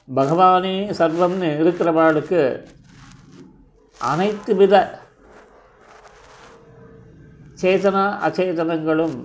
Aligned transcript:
பகவானே 0.09 0.95
சர்வம்னு 0.99 1.63
இருக்கிறவாளுக்கு 1.63 2.67
அனைத்து 4.01 4.55
வித 4.55 5.00
சேதனா 7.62 8.04
அச்சேதனங்களும் 8.26 9.18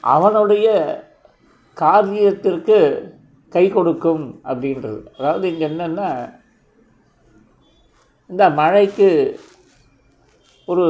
அவனுடைய 0.00 0.66
காரியத்திற்கு 1.76 2.78
கை 3.48 3.70
கொடுக்கும் 3.70 4.40
அப்படின்றது. 4.44 5.00
அதாவது 5.18 5.48
இங்கே 5.52 5.66
என்னென்னா 5.68 6.08
இந்த 8.30 8.50
மழைக்கு 8.50 9.08
ஒரு 10.64 10.86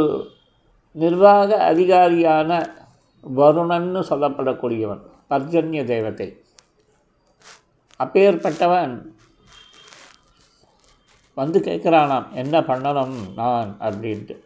நிர்வாக 0.97 1.73
அதிகாரியான 1.73 2.51
வருணன்னு 3.25 4.01
சொல்லப்படக்கூடியவன் 4.11 5.03
பர்ஜன்ய 5.29 5.85
தேவத்தை 5.85 6.29
அப்பேற்பட்டவன் 8.01 8.95
வந்து 11.35 11.59
கேட்குறானாம் 11.61 12.29
என்ன 12.33 12.61
பண்ணணும் 12.61 13.17
நான்? 13.35 13.77
அப்படின்ட்டு. 13.81 14.37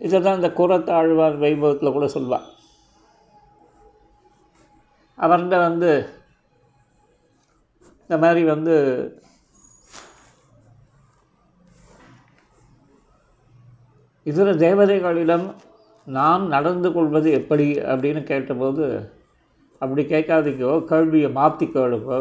இதை 0.00 0.20
தான் 0.20 0.34
இந்த 0.34 0.50
குரத்தாழ்வார் 0.52 1.36
வைபவத்தில் 1.38 1.92
கூட 1.92 2.06
சொல்வார் 2.08 2.46
அவர்கிட்ட 5.18 5.56
வந்து 5.58 5.90
இந்த 8.10 8.18
மாதிரி 8.18 8.44
வந்து 8.44 8.74
இதர 14.26 14.52
தேவதைகளிடம் 14.54 15.46
நாம் 16.06 16.46
நடந்து 16.46 16.92
கொள்வது 16.92 17.30
எப்படி 17.30 17.74
அப்படின்னு 17.74 18.22
கேட்டபோது 18.22 18.84
அப்படி 19.80 20.02
கேட்காதீங்கோ 20.02 20.84
கேள்வியை 20.84 21.30
மாற்றி 21.30 21.66
கேளுங்கோ. 21.66 22.18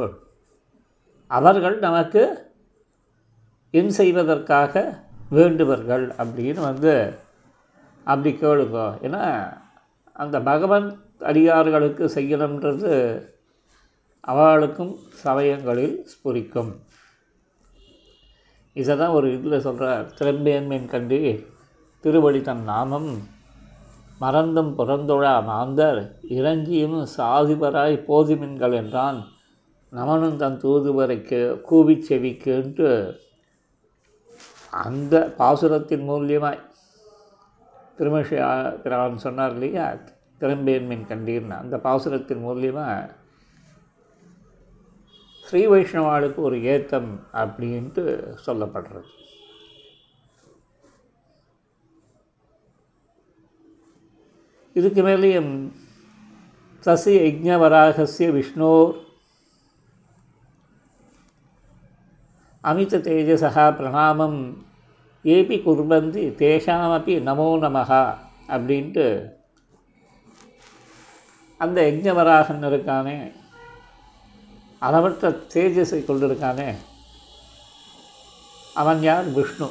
அவர்கள் 1.32 1.80
நமக்கு 1.80 2.24
என் 3.74 3.90
செய்வதற்காக 3.90 4.74
வேண்டுவர்கள் 5.30 6.06
அப்படின்னு 6.18 6.60
வந்து 6.60 6.94
அப்படி 8.06 8.32
கேளுங்கோ. 8.36 8.88
ஏன்னா 9.02 9.23
அந்த 10.14 10.40
பகவன் 10.42 10.88
அடியார்களுக்கு 11.20 12.06
செய்யணுன்றது 12.16 12.92
அவர்களுக்கும் 14.20 14.94
சமயங்களில் 15.23 15.95
ஸ்புரிக்கும். 16.12 16.72
இதை 18.76 18.98
தான் 18.98 19.16
ஒரு 19.17 19.27
இதில் 19.33 19.60
சொல்கிறார் 19.60 20.05
திறம்பேன்மேன் 20.20 20.86
கண்டி 20.86 21.22
திருவடி 22.04 22.42
தன் 22.42 22.64
நாமம் 22.64 23.10
மறந்தும் 24.20 24.72
புறந்தொழா 24.77 25.44
மாந்தர் 25.45 26.00
இறங்கியும் 26.30 26.98
சாதிபராய் 27.17 27.95
போதிமின்கள் 28.08 28.73
என்றான். 28.73 29.20
நமனும் 29.89 30.38
தன் 30.38 30.58
தூதுவரைக்கு 30.58 31.61
கூவி 31.61 31.95
என்று 32.45 32.92
அந்த 34.70 35.33
பாசுரத்தின் 35.38 36.06
மூலியமாய் 36.10 36.61
திருமஷி 37.98 38.37
பிரான் 38.83 39.17
சொன்னார் 39.17 39.52
இல்லையா? 39.52 39.93
திறம்பேன்மின் 40.39 41.05
கண்டீர்னு 41.09 41.58
அந்த 41.58 41.77
பாசுரத்தின் 41.77 42.45
மூலியமாக 42.45 43.09
ஸ்ரீ 45.45 45.67
வைஷ்ணவாளுக்கு 45.67 46.36
ஒரு 46.36 46.64
ஏத்தம் 46.64 47.27
அப்படின்ட்டு 47.33 48.03
சொல்லப்படுறது. 48.45 49.09
இதுக்கு 54.73 55.02
மேலேயும் 55.03 55.71
சசி 56.80 57.17
யஜ்ஞவராகசிய 57.20 58.30
விஷ்ணோர் 58.32 58.93
அமித 62.61 62.98
தேஜசா 62.98 63.65
பிரணாமம் 63.77 64.65
ஏபி 65.23 65.58
குர்வந்தி 65.66 66.23
தேஷாமப்பி 66.42 67.16
நமோ 67.30 67.48
நமஹா 67.66 68.16
அப்படின்ட்டு 68.48 69.32
அந்த 71.58 71.82
யஜ்ஞவராகன் 71.82 72.66
இருக்கானே 72.67 73.32
அளவற்ற 74.80 75.30
தேஜஸை 75.30 76.00
கொண்டிருக்கானே 76.04 76.76
அவன் 78.73 79.02
யார்? 79.02 79.26
விஷ்ணு. 79.26 79.70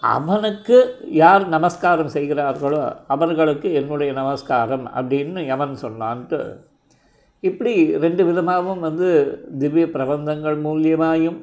அவனுக்கு 0.00 0.98
யார் 1.10 1.48
நமஸ்காரம் 1.48 2.08
செய்கிறார்களோ 2.08 3.04
அவர்களுக்கு 3.06 3.72
என்னுடைய 3.72 4.12
நமஸ்காரம் 4.12 4.94
அப்படின்னு 4.94 5.46
எவன் 5.46 5.74
சொன்னான்ட்டு 5.74 6.40
இப்படி 7.40 7.96
ரெண்டு 7.96 8.24
விதமாகவும் 8.24 8.80
வந்து 8.80 9.08
திவ்ய 9.58 9.86
பிரபந்தங்கள் 9.86 10.56
மூலியமாயும் 10.64 11.38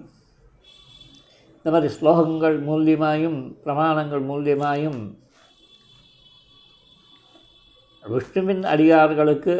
இந்த 1.57 1.71
மாதிரி 1.71 1.93
ஸ்லோகங்கள் 1.93 2.55
மூலியமாயும் 2.69 3.37
பிரமாணங்கள் 3.65 4.23
மூலியமாயும் 4.29 5.01
விஷ்ணுவின் 8.05 8.63
அடியார்களுக்கு 8.63 9.53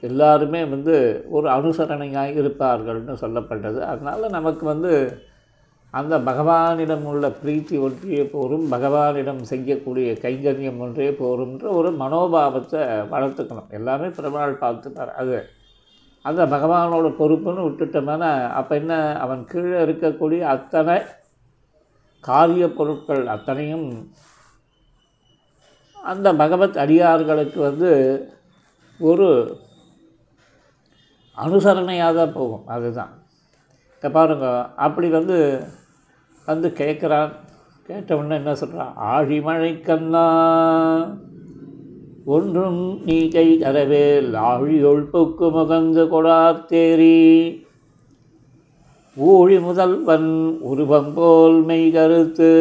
எல்லாருமே 0.00 0.64
வந்து 0.64 1.24
ஒரு 1.30 1.48
அனுசரணையாக 1.48 2.32
இருப்பார்கள்னு 2.42 3.14
சொல்லப்பட்டது. 3.20 3.80
அதனால் 3.80 4.24
நமக்கு 4.30 4.66
வந்து 4.66 4.92
அந்த 5.90 6.18
பகவானிடம் 6.18 7.02
உள்ள 7.02 7.28
பிரீத்தி 7.28 7.80
ஒன்றே 7.80 8.24
போரும் 8.24 8.72
பகவானிடம் 8.72 9.40
செய்யக்கூடிய 9.40 10.12
கைங்கரியம் 10.12 10.78
ஒன்றே 10.78 11.10
போரும்ன்ற 11.10 11.68
ஒரு 11.68 11.90
மனோபாவத்தை 11.90 12.80
வளர்த்துக்கணும். 13.14 13.70
எல்லாமே 13.70 14.08
பெருமாள் 14.08 14.58
பார்த்துப்பார் 14.60 15.12
அது 15.12 15.48
அந்த 16.22 16.46
பகவானோட 16.46 17.08
பொறுப்புன்னு 17.18 17.64
விட்டுட்டோம்னா 17.66 18.48
அப்போ 18.50 18.74
என்ன? 18.74 19.18
அவன் 19.18 19.44
கீழே 19.44 19.78
இருக்கக்கூடிய 19.84 20.40
அத்தனை 20.40 21.02
காரிய 22.20 22.72
பொருட்கள் 22.72 23.26
அத்தனையும் 23.26 24.12
அந்த 26.02 26.34
பகவத் 26.34 26.76
அடியார்களுக்கு 26.76 27.60
வந்து 27.60 27.90
ஒரு 28.98 29.28
அனுசரணையாக 31.36 32.14
தான் 32.14 32.32
போகும். 32.32 32.66
அதுதான். 32.66 33.12
இப்போ 33.94 34.08
பாருங்க. 34.08 34.46
அப்படி 34.76 35.08
வந்து 35.08 35.64
வந்து 36.50 36.68
கேட்குறான் 36.78 37.32
கேட்டவுடனே 37.86 38.34
என்ன 38.34 38.54
சொல்கிறான் 38.54 38.94
ஆழிமழை 39.12 39.72
ஒன்றும் 42.24 42.80
நீ 43.04 43.28
கை 43.28 43.48
தரவேல். 43.60 44.32
ஆழியொள் 44.50 45.04
பொக்கு 45.12 45.46
முகந்து 45.50 46.02
கொடாத்தேரி 46.12 47.18
ஊழி 49.16 49.56
முதல்வன் 49.60 50.28
உருவம் 50.60 51.12
போல் 51.14 51.58
மெய் 51.62 51.90
கருத்து. 51.90 52.52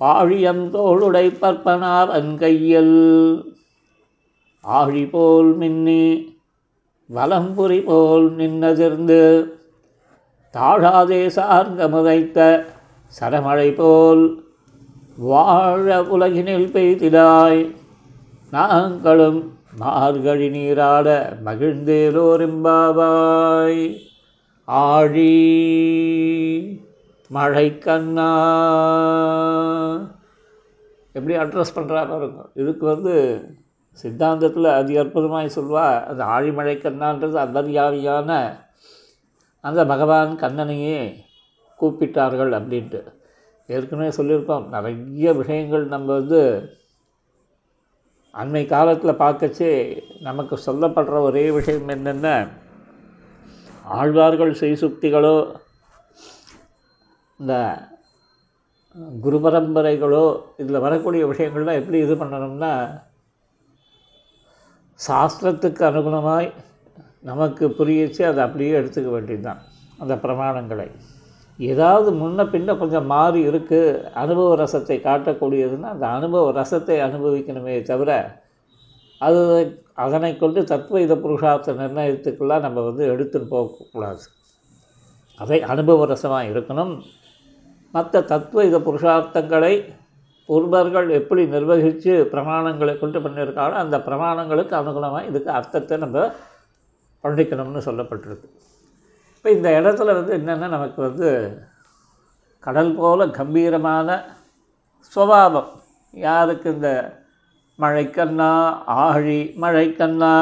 பாழியம் 0.00 0.64
தோளுடை 0.74 1.26
பற்பனாவன் 1.42 2.32
கையில் 2.36 2.98
ஆழி 4.60 5.04
போல் 5.06 5.50
மின்னி 5.56 6.02
வலம்புரி 7.14 7.80
போல் 7.84 8.26
நின்னதிர்ந்து 8.36 9.20
தாழாதே 10.58 11.18
சார்ந்தமுதைத்த 11.34 12.64
சரமழை 13.16 13.74
போல் 13.74 14.46
வாழ 15.16 16.02
உலகினில் 16.14 16.70
பெய்திடாய். 16.74 17.74
நாங்களும் 18.50 19.56
மார்கழி 19.80 20.48
நீராட 20.48 21.38
மகிழ்ந்தேலோரிம்பாவாய் 21.44 24.04
ஆழி 24.68 25.36
மழை 27.30 27.78
கண்ணா 27.78 28.30
எப்படி 31.12 31.36
அட்ரஸ் 31.36 31.76
பண்ணுறா 31.76 32.12
பாருங்க. 32.12 32.40
இதுக்கு 32.54 32.86
வந்து 32.86 33.44
சித்தாந்தத்தில் 34.04 34.76
அதி 34.78 34.98
அற்புதமாய் 34.98 35.56
சொல்வா 35.56 36.06
அந்த 36.06 36.24
ஆழிமழை 36.24 36.78
கண்ணான்றது 36.78 37.46
அந்தர்யாவியான 37.46 38.58
அந்த 39.64 39.84
பகவான் 39.84 40.32
கண்ணனையே 40.42 40.98
கூப்பிட்டார்கள் 41.80 42.52
அப்படின்ட்டு. 42.52 43.00
ஏற்கனவே 43.68 44.10
சொல்லியிருக்கோம் 44.16 44.68
நிறைய 44.68 45.32
விஷயங்கள் 45.32 45.84
நம்ம 45.86 46.08
வந்து 46.12 46.40
அண்மை 48.34 48.62
காலத்தில் 48.66 49.20
பார்க்கச்சே 49.22 49.70
நமக்கு 50.20 50.54
சொல்லப்படுற 50.66 51.20
ஒரே 51.20 51.50
விஷயம் 51.50 51.88
என்னென்ன? 51.88 52.28
ஆழ்வார்கள் 53.84 54.52
செய்சுக்திகளோ 54.60 55.36
இந்த 57.40 57.54
குரு 59.20 59.38
பரம்பரைகளோ 59.38 60.24
இதில் 60.56 60.84
வரக்கூடிய 60.86 61.26
விஷயங்கள்லாம் 61.26 61.80
எப்படி 61.80 61.98
இது 61.98 62.14
பண்ணணும்னா 62.14 62.72
சாஸ்திரத்துக்கு 65.00 65.82
அனுகுணமாய் 65.82 66.48
நமக்கு 67.22 67.68
புரியச்சு 67.68 68.22
அதை 68.22 68.44
அப்படியே 68.44 68.80
எடுத்துக்க 68.80 69.10
வேண்டியது 69.10 69.42
தான் 69.42 69.60
அந்த 69.98 70.14
பிரமாணங்களை. 70.14 70.88
ஏதாவது 71.58 72.12
முன்ன 72.12 72.44
பின்ன 72.44 72.76
கொஞ்சம் 72.78 73.06
மாறி 73.06 73.50
இருக்குது 73.50 74.10
அனுபவ 74.12 74.56
ரசத்தை 74.56 74.96
காட்டக்கூடியதுன்னா 75.00 75.88
அந்த 75.94 76.06
அனுபவ 76.06 76.52
ரசத்தை 76.52 76.98
அனுபவிக்கணுமே 77.08 77.82
தவிர 77.82 78.38
அது 79.18 79.40
அதனை 79.94 80.36
கொண்டு 80.36 80.60
தத்வைத 80.62 81.04
இத 81.04 81.14
புருஷார்த்த 81.14 81.72
நிர்ணயத்துக்கெல்லாம் 81.72 82.60
நம்ம 82.60 82.80
வந்து 82.80 83.04
எடுத்துன்னு 83.14 83.48
போகக்கூடாது. 83.48 84.22
அதை 85.36 85.62
அனுபவ 85.62 86.06
ரசமாக 86.06 86.50
இருக்கணும். 86.52 87.02
மற்ற 87.90 88.20
தத்துவ 88.20 88.78
புருஷார்த்தங்களை 88.78 89.84
ஒருவர்கள் 90.46 91.08
எப்படி 91.10 91.46
நிர்வகித்து 91.46 92.12
பிரமாணங்களை 92.32 92.98
கொண்டு 92.98 93.18
பண்ணியிருக்காங்களோ 93.18 93.72
அந்த 93.72 93.98
பிரமாணங்களுக்கு 93.98 94.74
அனுகுணமாக 94.76 95.28
இதுக்கு 95.28 95.50
அர்த்தத்தை 95.50 95.96
நம்ம 95.98 96.32
பண்டிக்கணும்னு 97.24 97.82
சொல்லப்பட்டிருக்கு. 97.88 98.48
இப்போ 99.36 99.48
இந்த 99.56 99.68
இடத்துல 99.80 100.14
வந்து 100.18 100.32
என்னென்னா 100.38 100.68
நமக்கு 100.76 101.00
வந்து 101.08 101.28
கடல் 102.66 102.94
போல 103.00 103.26
கம்பீரமான 103.40 104.18
சுவாபம் 105.16 105.70
யாருக்கு 106.14 106.68
இந்த 106.76 106.90
மழைக்கண்ணா 107.78 108.50
ஆழி 109.02 109.40
மழைக்கண்ணா 109.64 110.32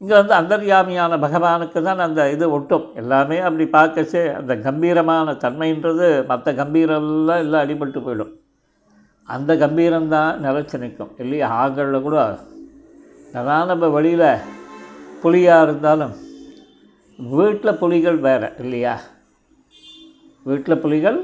இங்கே 0.00 0.14
வந்து 0.18 0.34
அந்தர்யாமியான 0.40 1.12
பகவானுக்கு 1.22 1.78
தான் 1.86 2.02
அந்த 2.06 2.20
இது 2.34 2.46
ஒட்டும். 2.56 2.84
எல்லாமே 3.00 3.38
அப்படி 3.46 3.64
பார்க்கச்சே 3.76 4.22
அந்த 4.40 4.52
கம்பீரமான 4.66 5.32
தன்மைன்றது 5.44 6.08
மற்ற 6.28 6.52
கம்பீரெல்லாம் 6.60 7.42
எல்லாம் 7.44 7.64
அடிபட்டு 7.64 8.00
போயிடும். 8.04 8.32
அந்த 9.28 9.54
கம்பீரம்தான் 9.62 10.38
நிலச்சி 10.44 10.78
நிற்கும். 10.82 11.10
இல்லையா? 11.22 11.48
ஆங்களில் 11.62 12.06
கூட 12.06 12.18
அதான் 13.38 13.70
நம்ம 13.70 13.88
வழியில் 13.96 14.30
புலியாக 15.22 15.64
இருந்தாலும் 15.66 16.14
வீட்டில் 17.18 17.78
புலிகள் 17.82 18.18
வேறு 18.26 18.48
இல்லையா? 18.62 18.94
வீட்டில் 20.46 20.82
புலிகள் 20.84 21.18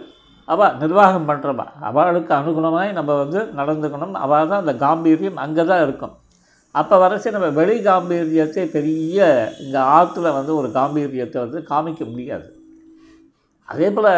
அவள் 0.48 0.76
நிர்வாகம் 0.82 1.28
பண்ணுறவா 1.28 1.66
அவளுக்கு 1.88 2.32
அனுகுணமாய் 2.34 2.90
நம்ம 2.98 3.12
வந்து 3.22 3.40
நடந்துக்கணும். 3.58 4.16
அவள் 4.24 4.50
தான் 4.50 4.62
அந்த 4.64 4.74
காம்பீரியம் 4.84 5.42
அங்கே 5.44 5.64
தான் 5.70 5.84
இருக்கும். 5.86 6.14
அப்போ 6.74 6.94
வரைச்சி 7.02 7.28
நம்ம 7.36 7.48
வெளி 7.58 7.76
காம்பீரியத்தை 7.82 8.64
பெரிய 8.76 9.26
இந்த 9.64 9.78
ஆற்றுல 9.96 10.32
வந்து 10.38 10.52
ஒரு 10.60 10.68
காம்பீரியத்தை 10.78 11.38
வந்து 11.44 11.60
காமிக்க 11.72 12.04
முடியாது. 12.10 12.46
அதே 13.68 13.88
போல் 13.90 14.10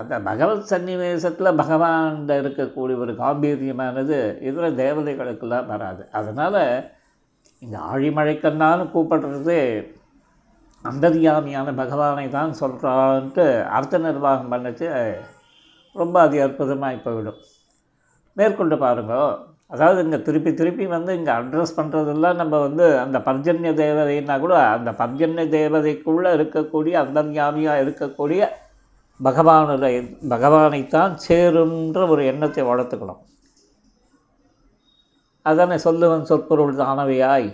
அந்த 0.00 0.14
பகவத் 0.28 0.70
சன்னிவேசத்தில் 0.70 1.58
பகவான் 1.62 2.16
இருக்கக்கூடிய 2.42 2.96
ஒரு 3.04 3.12
காம்பீரியமானது 3.24 4.18
இதில் 4.48 4.78
தேவதைகளுக்கெல்லாம் 4.82 5.70
வராது. 5.74 6.02
அதனால் 6.18 6.60
இந்த 7.62 7.76
ஆழிமழைக்கண்ணான்னு 7.92 8.84
கூப்பிடுறது 8.92 9.58
அந்தர்யாமியான 10.84 11.68
பகவானை 11.80 12.26
தான் 12.38 12.52
சொல்கிறான்ட்டு 12.60 13.44
அர்த்த 13.76 13.98
நிர்வாகம் 14.04 14.52
பண்ணிச்சு 14.52 14.88
ரொம்ப 15.96 16.16
அதி 16.20 16.38
அற்புதமாக 16.44 16.98
போயிடும். 17.06 17.40
மேற்கொண்டு 18.36 18.76
பாருங்கோ. 18.84 19.22
அதாவது 19.74 19.98
இங்கே 20.04 20.18
திருப்பி 20.26 20.50
திருப்பி 20.60 20.84
வந்து 20.94 21.12
இங்கே 21.18 21.32
அட்ரஸ் 21.38 21.76
பண்ணுறதெல்லாம் 21.78 22.38
நம்ம 22.42 22.54
வந்து 22.66 22.86
அந்த 23.02 23.18
பர்ஜன்ய 23.28 23.72
தேவதைன்னா 23.82 24.36
கூட 24.44 24.54
அந்த 24.76 24.90
பர்ஜன்ய 25.00 25.44
தேவதைக்குள்ளே 25.56 26.30
இருக்கக்கூடிய 26.38 26.94
அந்தர்யாமியாக 27.04 27.82
இருக்கக்கூடிய 27.84 28.48
பகவானுடைய 29.20 29.98
பகவானைத்தான் 30.34 31.14
சேருன்ற 31.26 32.08
ஒரு 32.08 32.22
எண்ணத்தை 32.32 32.62
வளர்த்துக்கணும். 32.70 33.20
அதனை 35.42 35.78
சொல்லுவன் 35.78 36.24
சொற்பொருள் 36.24 36.76
தானவையாய். 36.76 37.48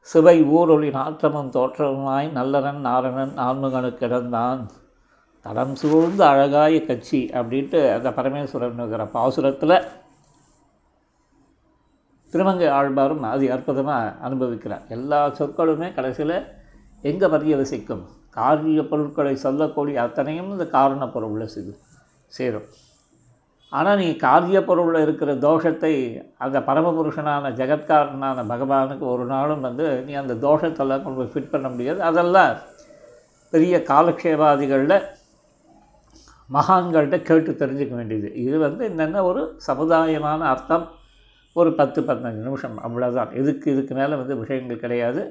சிவை 0.00 0.36
ஊரொளி 0.42 0.88
நாற்றமும் 0.90 1.50
தோற்றமுமாய் 1.50 2.28
நல்லனன் 2.38 2.80
நாரணன் 2.88 3.34
ஆன்மகனு 3.46 3.90
கிடந்தான் 4.00 4.62
தடம் 5.46 5.74
சூழ்ந்து 5.74 6.24
அழகாய 6.24 6.84
கட்சி 6.84 7.20
அப்படின்ட்டு 7.32 7.80
அந்த 7.94 8.10
பரமேஸ்வரனுங்கிற 8.10 9.04
பாசுரத்தில் 9.12 9.76
திருமங்கை 12.32 12.68
ஆழ்வாரும் 12.68 13.24
அது 13.32 13.52
அற்புதமாக 13.52 14.14
அனுபவிக்கிறார். 14.28 14.84
எல்லா 14.88 15.20
சொற்களுமே 15.28 15.88
கடைசியில் 15.94 16.38
எங்கே 17.02 17.26
பரியவசிக்கும்? 17.26 18.04
காரிய 18.30 18.80
பொருட்களை 18.82 19.36
சொல்லக்கூடிய 19.36 20.02
அத்தனையும் 20.02 20.50
இந்த 20.50 20.66
காரண 20.66 21.08
பொருளில் 21.08 21.52
சிது 21.54 21.72
சேரும். 22.26 22.66
ஆனால் 23.72 23.98
நீ 23.98 24.16
காரிய 24.16 24.64
பொருளில் 24.64 25.02
இருக்கிற 25.02 25.34
தோஷத்தை 25.34 25.92
அந்த 26.36 26.58
பரமபுருஷனான 26.60 27.50
ஜெகத்காரனான 27.60 28.44
பகவானுக்கு 28.52 29.00
ஒரு 29.00 29.24
நாளும் 29.24 29.60
வந்து 29.60 29.86
நீ 30.06 30.12
அந்த 30.12 30.34
தோஷத்தெல்லாம் 30.34 31.02
கொண்டு 31.02 31.18
போய் 31.20 31.32
ஃபிட் 31.34 31.50
பண்ண 31.50 31.68
முடியாது. 31.68 32.00
அதெல்லாம் 32.02 32.52
பெரிய 33.50 33.78
காலக்ஷேபாதிகளில் 33.88 34.96
மகான்கள்கிட்ட 36.50 37.18
கேட்டு 37.22 37.52
தெரிஞ்சுக்க 37.52 37.94
வேண்டியது. 37.94 38.34
இது 38.34 38.58
வந்து 38.58 38.84
என்னென்ன 38.84 39.24
ஒரு 39.24 39.42
சமுதாயமான 39.66 40.38
அர்த்தம்? 40.38 40.86
ஒரு 41.52 41.72
பத்து 41.72 42.02
பதினஞ்சு 42.02 42.42
நிமிஷம் 42.46 42.78
அவ்வளோதான் 42.78 43.30
இதுக்கு 43.32 43.72
இதுக்கு 43.72 43.94
மேலே 43.94 44.14
வந்து 44.14 44.36
விஷயங்கள் 44.36 44.84
கிடையாது. 44.84 45.22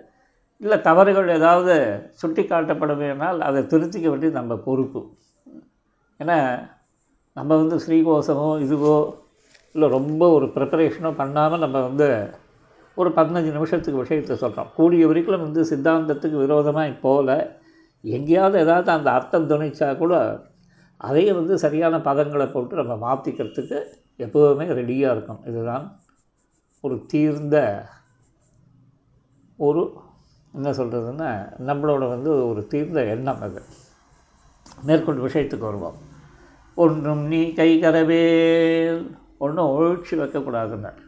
இல்லை 0.57 0.81
தவறுகள் 0.81 1.27
ஏதாவது 1.27 1.73
சுட்டி 2.11 2.43
காட்டப்படுவேனால் 2.43 3.39
அதை 3.39 3.61
திருத்திக்க 3.63 4.07
வேண்டியது 4.09 4.39
நம்ம 4.39 4.55
பொறுப்பு. 4.55 5.01
ஏன்னா 6.19 6.37
நம்ம 7.35 7.55
வந்து 7.55 7.75
ஸ்ரீகோசமோ 7.75 8.49
இதுவோ 8.65 9.13
இல்லை 9.73 9.87
ரொம்ப 9.89 10.29
ஒரு 10.29 10.45
ப்ரிப்பரேஷனோ 10.45 11.15
பண்ணாமல் 11.15 11.59
நம்ம 11.59 11.81
வந்து 11.81 12.33
ஒரு 12.95 13.09
பதினஞ்சு 13.09 13.51
நிமிஷத்துக்கு 13.51 14.01
விஷயத்தை 14.01 14.37
சொல்கிறோம் 14.37 14.69
கூடிய 14.75 15.07
வரைக்கும் 15.07 15.41
வந்து 15.41 15.63
சித்தாந்தத்துக்கு 15.63 16.37
விரோதமாக 16.37 16.91
போகல 17.01 17.59
எங்கேயாவது 18.03 18.59
ஏதாவது 18.59 18.91
அந்த 18.91 19.11
அர்த்தம் 19.11 19.49
துணிச்சா 19.49 19.97
கூட 19.97 20.43
அதையே 20.97 21.31
வந்து 21.31 21.57
சரியான 21.57 21.99
பதங்களை 21.99 22.47
போட்டு 22.47 22.83
நம்ம 22.83 22.95
மாற்றிக்கிறதுக்கு 23.05 23.79
எப்போவுமே 24.19 24.65
ரெடியாக 24.79 25.15
இருக்கும் 25.15 25.41
இதுதான் 25.45 25.85
ஒரு 26.81 27.05
தீர்ந்த 27.05 27.85
ஒரு 29.57 29.91
என்ன 30.53 30.71
சொல்கிறதுன்னா 30.71 31.29
நம்மளோட 31.65 32.07
வந்து 32.09 32.47
ஒரு 32.47 32.67
தீர்ந்த 32.67 33.03
எண்ணம் 33.03 33.41
அது. 33.41 33.61
மேற்கொண்டு 34.83 35.27
விஷயத்துக்கு 35.27 35.59
வருவோம். 35.59 35.97
ஒன்றும் 36.83 37.23
நீ 37.31 37.53
கை 37.53 37.69
கரவேல். 37.81 39.03
ஒன்றும் 39.37 39.73
ஒழிச்சு 39.75 40.15
வைக்கக்கூடாதுன்னார் 40.21 41.01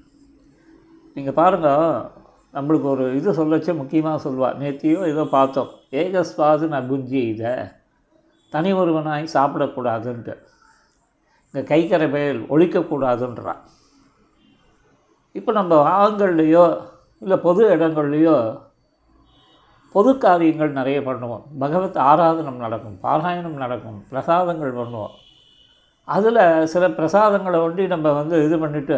நீங்கள் 1.16 1.38
பாருங்கள் 1.40 2.06
நம்மளுக்கு 2.56 2.88
ஒரு 2.94 3.06
இது 3.16 3.32
சொல்லச்சு 3.32 3.72
முக்கியமாக 3.80 4.22
சொல்லுவாள் 4.26 4.60
நேத்தியோ 4.62 5.00
ஏதோ 5.14 5.24
பார்த்தோம். 5.38 5.72
ஏகஸ்வாது 6.02 6.68
அபுஞ்சி 6.80 7.22
இதை 7.34 7.54
தனி 8.50 8.74
ஒருவனாய் 8.74 9.34
சாப்பிடக்கூடாதுன்ட்டு. 9.38 10.36
இந்த 11.50 11.62
கை 11.72 11.82
கரவேல் 11.90 12.40
ஒழிக்கக்கூடாதுன்றான் 12.54 13.62
இப்போ 15.32 15.52
நம்ம 15.52 15.76
ஆங்கள்லேயோ 16.06 16.66
இல்லை 17.24 17.38
பொது 17.38 17.62
இடங்கள்லையோ 17.76 18.38
பொது 19.96 20.12
காரியங்கள் 20.18 20.78
நிறைய 20.80 21.00
பண்ணுவோம். 21.02 21.46
பகவத் 21.60 22.04
ஆராதனம் 22.10 22.64
நடக்கும் 22.66 22.98
பாராயணம் 23.04 23.62
நடக்கும் 23.64 24.00
பிரசாதங்கள் 24.12 24.78
பண்ணுவோம். 24.80 25.16
அதில் 26.16 26.42
சில 26.74 26.84
பிரசாதங்களை 26.98 27.58
ஒண்டி 27.66 27.84
நம்ம 27.94 28.12
வந்து 28.20 28.36
இது 28.46 28.56
பண்ணிவிட்டு 28.58 28.98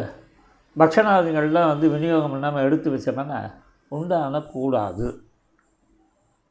பக்ஷணாதிகள்லாம் 0.75 1.71
வந்து 1.71 1.85
விநியோகம் 1.95 2.33
பண்ணாமல் 2.33 2.65
எடுத்து 2.67 2.89
வச்சோம்னா 2.93 3.39
உண்டான 3.97 4.41
கூடாது. 4.53 5.07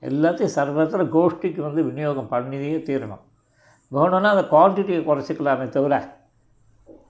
எல்லாத்தையும் 0.02 0.54
சர்வத்தில் 0.56 1.12
கோஷ்டிக்கு 1.14 1.60
வந்து 1.66 1.82
விநியோகம் 1.88 2.30
பண்ணியே 2.32 2.76
தீரணும். 2.88 3.22
வேணும்னா 3.92 4.30
அந்த 4.34 4.44
குவான்டிட்டியை 4.52 5.00
குறைச்சிக்கலாமே 5.08 5.66
தவிர 5.76 5.94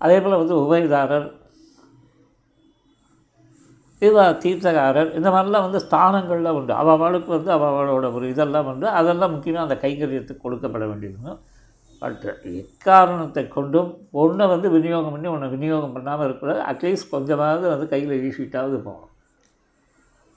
அதே 0.04 0.16
போல் 0.20 0.40
வந்து 0.42 0.56
உபயதாரர் 0.64 1.28
இவ 4.06 4.24
தீர்த்தகாரர் 4.42 5.08
இந்த 5.18 5.28
மாதிரிலாம் 5.34 5.64
வந்து 5.66 5.80
ஸ்தானங்கள்லாம் 5.86 6.58
உண்டு. 6.58 6.72
அவளுக்கு 6.80 7.30
வந்து 7.36 7.50
அவளோட 7.56 8.06
ஒரு 8.16 8.26
இதெல்லாம் 8.32 8.68
உண்டு. 8.72 8.86
அதெல்லாம் 8.98 9.32
முக்கியமாக 9.34 9.66
அந்த 9.66 9.76
கைங்கரியத்துக்கு 9.84 10.44
கொடுக்கப்பட 10.46 10.84
வேண்டியது. 10.90 11.34
பட் 12.02 12.24
எக்காரணத்தை 12.60 13.42
கொண்டும் 13.48 13.90
ஒன்றை 14.22 14.44
வந்து 14.52 14.68
விநியோகம் 14.74 15.14
பண்ணி 15.14 15.28
ஒன்றை 15.34 15.48
விநியோகம் 15.54 15.94
பண்ணாமல் 15.96 16.24
இருக்கக்கூடாது 16.26 16.60
அட்லீஸ்ட் 16.70 17.12
கொஞ்சமாவது 17.14 17.66
வந்து 17.72 17.86
கையில் 17.92 18.20
வீசிட்டாவது 18.24 18.76
போகணும். 18.88 19.14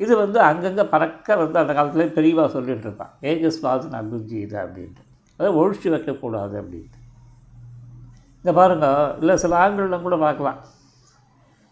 இது 0.04 0.14
வந்து 0.24 0.40
அங்கங்கே 0.50 0.86
பறக்க 0.94 1.36
வந்து 1.44 1.58
அந்த 1.62 1.72
காலத்துலேயே 1.78 2.12
தெளிவாக 2.20 2.48
சொல்லிகிட்டு 2.56 2.88
இருப்பான் 2.88 3.14
ஏகஸ்வாதன் 3.32 3.98
அபிஜி 4.00 4.38
இது 4.46 4.58
அப்படின்ட்டு. 4.64 5.04
அதை 5.40 5.50
ஒழிச்சு 5.62 5.90
வைக்கக்கூடாது 5.96 6.56
அப்படின்ட்டு. 6.62 7.00
இந்த 8.42 8.52
பாருங்க 8.60 8.88
இல்லை 9.22 9.36
சில 9.44 9.56
ஆண்கள்லாம் 9.64 10.08
கூட 10.08 10.18
பார்க்கலாம். 10.26 10.60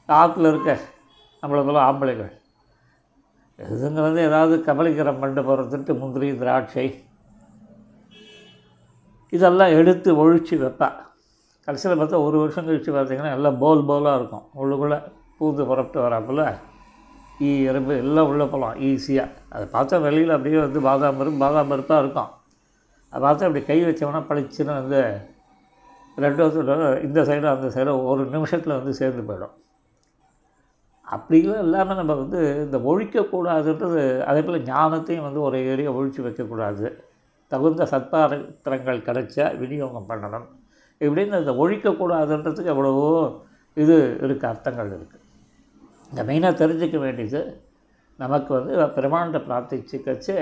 ஆற்றுல 0.09 0.51
இருக்க 0.53 0.71
நம்மளை 1.43 1.61
போல 1.65 1.81
ஆம்பளைகள். 1.89 2.31
இதுங்க 3.59 4.01
வந்து 4.07 4.21
ஏதாவது 4.29 4.55
கபலீகரம் 4.67 5.21
பண்ண 5.21 5.41
போகிறதுன்ட்டு 5.41 5.93
முந்திரி 6.01 6.27
திராட்சை 6.41 6.85
இதெல்லாம் 9.35 9.73
எடுத்து 9.79 10.09
ஒழித்து 10.21 10.55
வைப்பேன் 10.63 10.97
கடைசியில் 11.67 11.99
பார்த்தா 11.99 12.19
ஒரு 12.27 12.37
வருஷம் 12.41 12.67
கழித்து 12.67 12.91
பார்த்தீங்கன்னா 12.95 13.33
எல்லாம் 13.37 13.57
போல் 13.63 13.87
போலாக 13.89 14.19
இருக்கும். 14.19 14.45
உள்ளுக்குள்ளே 14.61 14.97
பூந்து 15.39 15.63
புறப்பட்டு 15.69 15.99
வராப்புல 16.05 16.43
ஈ 17.47 17.49
எறும்பு 17.71 17.93
எல்லாம் 18.03 18.29
உள்ளே 18.31 18.45
போகலாம் 18.53 18.77
ஈஸியாக 18.87 19.35
அதை 19.53 19.65
பார்த்தா 19.75 19.97
வெளியில் 20.05 20.35
அப்படியே 20.35 20.57
வந்து 20.65 20.79
பாதாம் 20.87 21.19
பருப்பு 21.19 21.43
பாதாம் 21.43 21.69
பருப்பாக 21.71 22.01
இருக்கும். 22.03 22.31
அதை 23.13 23.21
பார்த்தா 23.25 23.47
அப்படி 23.47 23.61
கை 23.69 23.77
வச்சோம்னா 23.87 24.21
பளிச்சுன்னு 24.29 24.73
வந்து 24.79 25.01
ரெண்டு 26.23 26.41
வருஷம் 26.43 26.97
இந்த 27.07 27.19
சைடும் 27.29 27.53
அந்த 27.55 27.69
சைடும் 27.75 28.01
ஒரு 28.11 28.23
நிமிஷத்தில் 28.35 28.77
வந்து 28.79 28.93
சேர்ந்து 28.99 29.23
போயிடும். 29.29 29.53
அப்படிலாம் 31.05 31.63
இல்லாமல் 31.65 31.99
நம்ம 31.99 32.15
வந்து 32.23 32.41
இந்த 32.65 32.77
ஒழிக்கக்கூடாதுன்றது 32.89 34.01
அதே 34.29 34.41
போல் 34.47 34.65
ஞானத்தையும் 34.71 35.27
வந்து 35.27 35.41
ஒரு 35.47 35.57
ஏரியா 35.71 35.93
ஒழிச்சு 35.99 36.25
வைக்கக்கூடாது. 36.25 36.87
தகுந்த 37.51 37.83
சத்பாத்திரங்கள் 37.91 39.05
கிடைச்சா 39.07 39.45
விநியோகம் 39.61 40.09
பண்ணணும். 40.09 40.47
இப்படின்னு 41.01 41.39
இந்த 41.43 41.53
ஒழிக்கக்கூடாதுன்றதுக்கு 41.63 42.73
எவ்வளவோ 42.75 43.07
இது 43.83 43.95
இருக்குது 44.25 44.49
அர்த்தங்கள் 44.51 44.91
இருக்குது 44.97 45.25
இந்த 46.11 46.21
மெயினாக 46.29 46.59
தெரிஞ்சுக்க 46.61 46.97
வேண்டியது 47.05 47.41
நமக்கு 48.19 48.51
வந்து 48.57 48.73
பிரமாண்ட 48.97 49.37
பிரார்த்திச்சுக்கச்சு 49.47 50.35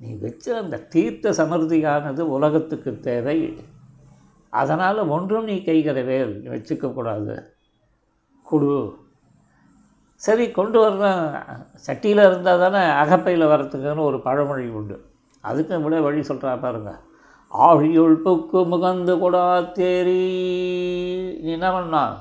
நீ 0.00 0.10
வச்ச 0.24 0.46
அந்த 0.62 0.76
தீர்த்த 0.94 1.32
சமிருதியானது 1.38 2.22
உலகத்துக்கு 2.36 2.90
தேவை. 3.08 3.38
அதனால் 4.52 5.00
ஒன்றும் 5.14 5.48
நீ 5.50 5.56
கைகரவேல் 5.66 6.32
நீ 6.42 6.46
வச்சுக்கக்கூடாது 6.54 7.34
குழு 8.46 8.78
சரி 10.22 10.46
கொண்டு 10.58 10.78
வர்றேன் 10.84 11.22
சட்டியில் 11.86 12.26
இருந்தால் 12.28 12.62
தானே 12.64 12.82
அகப்பையில் 13.02 13.50
வரத்துக்குன்னு 13.52 14.08
ஒரு 14.08 14.18
பழமொழி 14.26 14.66
உண்டு. 14.78 14.96
அதுக்கும் 15.44 15.84
விட 15.84 16.00
வழி 16.00 16.22
சொல்கிறார் 16.22 16.64
பாருங்கள் 16.64 17.00
ஆழியுள் 17.52 18.16
புக்கு 18.24 18.60
முகந்து 18.72 19.14
கொடாத்தேரி 19.18 20.20
நீ 21.44 21.50
என்ன 21.50 21.68
பண்ணணும் 21.70 22.18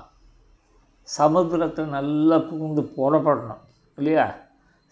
சமுத்திரத்தில் 1.07 1.95
நல்லா 1.97 2.37
புகுந்து 2.37 2.81
புறப்படணும் 2.97 3.61
இல்லையா? 3.97 4.25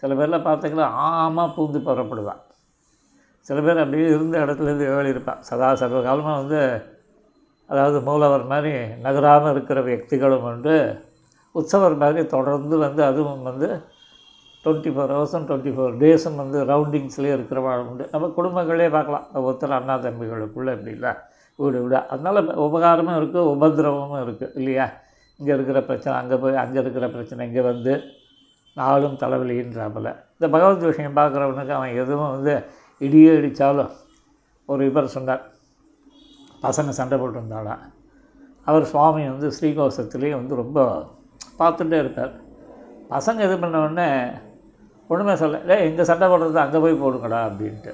சில 0.03 0.13
பேர்லாம் 0.13 0.48
பார்த்திங்கன்னா 0.48 0.88
ஆமாம் 1.05 1.53
புகுந்து 1.55 1.79
புறப்படுவான். 1.79 2.41
சில 3.41 3.57
பேர் 3.62 3.81
அப்படியே 3.84 4.07
இருந்த 4.07 4.36
இடத்துலேருந்து 4.46 4.88
ஏழி 4.96 5.10
இருப்பான். 5.10 5.41
சதா 5.41 5.75
சர்வ 5.75 6.01
காலமாக 6.01 6.39
வந்து 6.41 6.60
அதாவது 7.69 8.00
மூலவர் 8.01 8.46
மாதிரி 8.46 8.74
நகராமல் 9.05 9.51
இருக்கிற 9.51 9.79
வியக்திகளும் 9.81 10.46
உண்டு. 10.50 10.75
உற்சவர் 11.55 11.96
மாதிரி 11.96 12.27
தொடர்ந்து 12.27 12.77
வந்து 12.77 13.03
அதுவும் 13.03 13.43
வந்து 13.43 13.67
டுவெண்ட்டி 14.67 14.91
ஃபோர் 14.95 15.12
ஹவர்ஸும் 15.15 15.47
டுவெண்ட்டி 15.50 15.71
ஃபோர் 15.75 15.97
டேஸும் 16.03 16.39
வந்து 16.43 16.59
ரவுண்டிங்ஸ்லேயே 16.71 17.33
இருக்கிறவா 17.38 17.74
உண்டு. 17.89 18.05
நம்ம 18.13 18.29
குடும்பங்களே 18.38 18.88
பார்க்கலாம். 18.95 19.25
ஒருத்தர் 19.47 19.75
அண்ணா 19.79 19.95
தம்பிகளுக்குள்ளே 20.05 20.71
இப்படி 20.77 20.91
இல்லை. 20.97 21.12
வீடு 21.59 21.77
வீடு. 21.83 22.00
அதனால் 22.13 22.39
உபகாரமும் 22.67 23.17
இருக்குது 23.19 23.50
உபதிரவமும் 23.53 24.21
இருக்குது 24.25 24.53
இல்லையா? 24.59 24.86
இங்கே 25.39 25.51
இருக்கிற 25.57 25.79
பிரச்சனை 25.89 26.13
அங்கே 26.21 26.38
போய் 26.43 26.62
அங்கே 26.63 26.79
இருக்கிற 26.83 27.05
பிரச்சனை 27.15 27.47
இங்கே 27.47 27.63
வந்து 27.71 27.93
நாளும் 28.77 29.19
தலைவலின்றாப்பில் 29.21 30.09
இந்த 30.36 30.47
பகவத் 30.55 30.89
விஷயம் 30.89 31.15
பார்க்குறவனுக்கு 31.19 31.74
அவன் 31.77 32.00
எதுவும் 32.01 32.33
வந்து 32.36 32.53
இடியே 33.01 33.31
இடித்தாலும் 33.39 33.93
ஒரு 34.69 34.81
இவர் 34.89 35.13
சொன்னார். 35.15 35.43
பசங்க 36.65 36.89
சண்டை 37.00 37.17
போட்டிருந்தாலாம் 37.21 37.83
அவர் 38.67 38.89
சுவாமி 38.91 39.24
வந்து 39.31 39.50
ஸ்ரீகோஷத்துலேயே 39.57 40.33
வந்து 40.39 40.55
ரொம்ப 40.63 40.79
பார்த்துட்டே 41.59 41.97
இருப்பார். 42.03 42.33
பசங்க 43.13 43.39
இது 43.47 43.55
பண்ண 43.59 43.77
உடனே 43.86 44.07
ஒன்றுமே 45.09 45.33
சொல்ல 45.41 45.59
டேய் 45.69 45.87
இந்த 45.91 46.03
சண்டை 46.09 46.25
போடுறது 46.31 46.59
அங்கே 46.63 46.79
போய் 46.83 47.01
போடுங்கடா 47.03 47.39
அப்படின்ட்டு. 47.49 47.91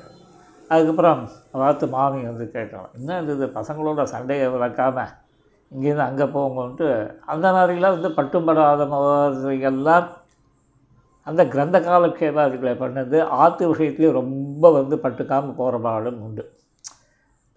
அதுக்கப்புறம் 0.69 1.21
பார்த்து 1.61 1.85
மாமி 1.95 2.21
வந்து 2.29 2.45
கேட்கலாம் 2.55 2.93
என்ன 2.97 3.19
இது 3.23 3.33
இது 3.37 3.47
பசங்களோட 3.57 4.03
சண்டையை 4.13 4.47
விளக்காமல் 4.53 5.11
இங்கேருந்து 5.71 6.07
அங்கே 6.09 6.25
போங்கன்ட்டு 6.35 6.87
அந்த 7.33 7.47
மாதிரிலாம் 7.55 7.95
வந்து 7.97 8.09
பட்டும்படாத 8.17 8.85
மாதிரிகள்லாம் 8.93 10.07
அந்த 11.27 11.41
கிரந்த 11.53 11.77
காலக்ஷேபாதிகளை 11.89 12.73
பண்ணது 12.81 13.17
ஆற்று 13.41 13.63
விஷயத்துலேயும் 13.71 14.17
ரொம்ப 14.21 14.71
வந்து 14.77 14.95
பட்டுக்காமல் 15.03 15.57
போகிற 15.59 15.77
பாடும் 15.85 16.19
உண்டு. 16.25 16.43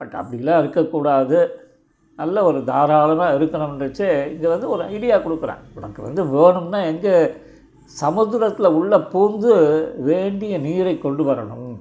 பட் 0.01 0.15
அப்படிலாம் 0.21 0.61
இருக்கக்கூடாது. 0.63 1.39
நல்ல 2.19 2.45
ஒரு 2.49 2.59
தாராளமாக 2.71 3.37
இருக்கணும்ன்றச்சு 3.39 4.07
இங்கே 4.33 4.49
வந்து 4.53 4.67
ஒரு 4.75 4.83
ஐடியா 4.95 5.17
கொடுக்குறேன். 5.25 5.63
உனக்கு 5.79 6.01
வந்து 6.09 6.23
வேணும்னா 6.35 6.81
எங்கே 6.93 7.15
சமுத்திரத்தில் 7.87 8.67
உள்ள 8.67 8.99
பூந்து 8.99 9.53
வேண்டிய 10.03 10.59
நீரை 10.59 10.99
கொண்டு 10.99 11.33
வரணும். 11.33 11.77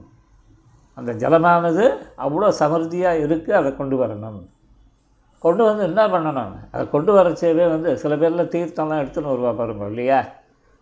அந்த 0.94 1.14
ஜலமானது 1.14 1.98
அவ்வளோ 2.18 2.52
சமர்த்தியாக 2.60 3.24
இருக்குது 3.26 3.52
அதை 3.52 3.76
கொண்டு 3.76 4.04
வரணும். 4.04 4.48
கொண்டு 5.40 5.64
வந்து 5.64 5.84
என்ன 5.84 6.08
பண்ணணும்? 6.08 6.54
அதை 6.72 6.90
கொண்டு 6.90 7.18
வரச்சேவே 7.18 7.70
வந்து 7.70 7.98
சில 7.98 8.18
பேரில் 8.18 8.52
தீர்த்தம்லாம் 8.56 9.02
எடுத்துன்னு 9.04 9.32
வருவா 9.34 9.56
பாருங்கள் 9.56 9.88
இல்லையா? 9.88 10.26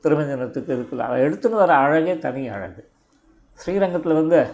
திருமஞ்சனத்துக்கு 0.03 0.71
இருக்குல்ல 0.75 0.97
அதை 0.97 1.21
எடுத்துன்னு 1.23 1.61
வர 1.63 1.73
அழகே 1.73 2.19
தனி 2.19 2.47
அழகு. 2.47 2.89
ஸ்ரீரங்கத்தில் 3.53 4.13
வந்து 4.13 4.47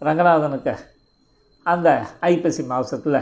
ரங்கநாதனுக்கு 0.00 0.74
அந்த 1.62 2.02
ஐப்பசி 2.20 2.62
மாதத்தில் 2.62 3.20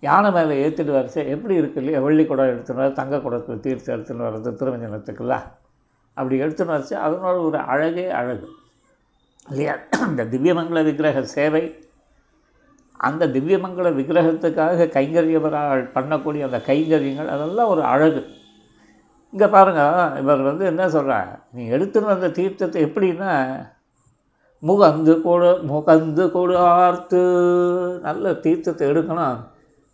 யானை 0.00 0.32
மேலே 0.32 0.68
ஏற்றிட்டு 0.68 0.96
வரச்சே 0.98 1.28
எப்படி 1.28 1.54
இருக்கு 1.54 1.80
இல்லையா? 1.80 2.00
வெள்ளி 2.00 2.26
குடம் 2.26 2.46
எடுத்துன்னு 2.46 2.74
வர 2.74 2.90
தங்க 2.90 3.18
குடத்தில் 3.18 3.60
தீர்த்து 3.60 3.96
எடுத்துன்னு 3.96 4.26
வர்றது 4.28 4.50
திருமஞ்சனத்துக்குல்ல. 4.60 5.42
அப்படி 6.14 6.42
எடுத்துன்னு 6.42 6.74
வச்சு 6.76 6.96
அதனோட 6.96 7.36
ஒரு 7.44 7.58
அழகே 7.58 8.10
அழகு. 8.10 8.48
இல்லையா? 9.48 9.74
இந்த 10.08 10.24
திவ்யமங்கல 10.24 10.82
விக்கிரக 10.84 11.22
சேவை 11.22 11.64
அந்த 13.00 13.26
திவ்யமங்கல 13.26 13.88
விக்கிரகத்துக்காக 13.98 14.86
கைங்கரியவரால் 14.96 15.82
பண்ணக்கூடிய 15.94 16.42
அந்த 16.44 16.60
கைங்கரியங்கள் 16.66 17.26
அதெல்லாம் 17.26 17.68
ஒரு 17.68 17.82
அழகு. 17.82 18.22
இங்கே 19.32 19.46
பாருங்கள் 19.46 20.20
இவர் 20.20 20.42
வந்து 20.42 20.64
என்ன 20.64 20.88
சொல்கிறார் 20.88 21.30
நீ 21.52 21.62
எடுத்துன்னு 21.70 22.12
வந்த 22.12 22.28
தீர்த்தத்தை 22.28 22.80
எப்படின்னா 22.88 23.32
முகந்து 24.62 25.14
கொடு 25.22 25.50
முகந்து 25.70 26.30
கொடு 26.30 26.58
ஆர்த்து. 26.58 27.22
நல்ல 28.02 28.32
தீர்த்தத்தை 28.32 28.84
எடுக்கணும் 28.92 29.40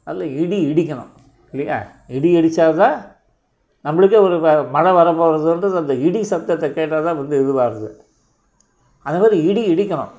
நல்ல 0.06 0.24
இடி 0.26 0.58
இடிக்கணும் 0.66 1.10
இல்லையா? 1.52 1.78
இடி 2.08 2.30
அடித்தாதான் 2.40 2.98
நம்மளுக்கே 3.84 4.20
ஒரு 4.20 4.36
வ- 4.40 4.70
மழை 4.70 4.92
வரப்போகிறதுன்றது 4.92 5.76
அந்த 5.76 5.94
இடி 5.94 6.22
சத்தத்தை 6.22 6.72
கேட்டால் 6.72 7.04
தான் 7.04 7.16
வந்து 7.16 7.36
இதுவாகுது 7.42 7.88
அந்த 9.02 9.18
மாதிரி 9.18 9.42
இடி 9.42 9.74
இடிக்கணும். 9.74 10.10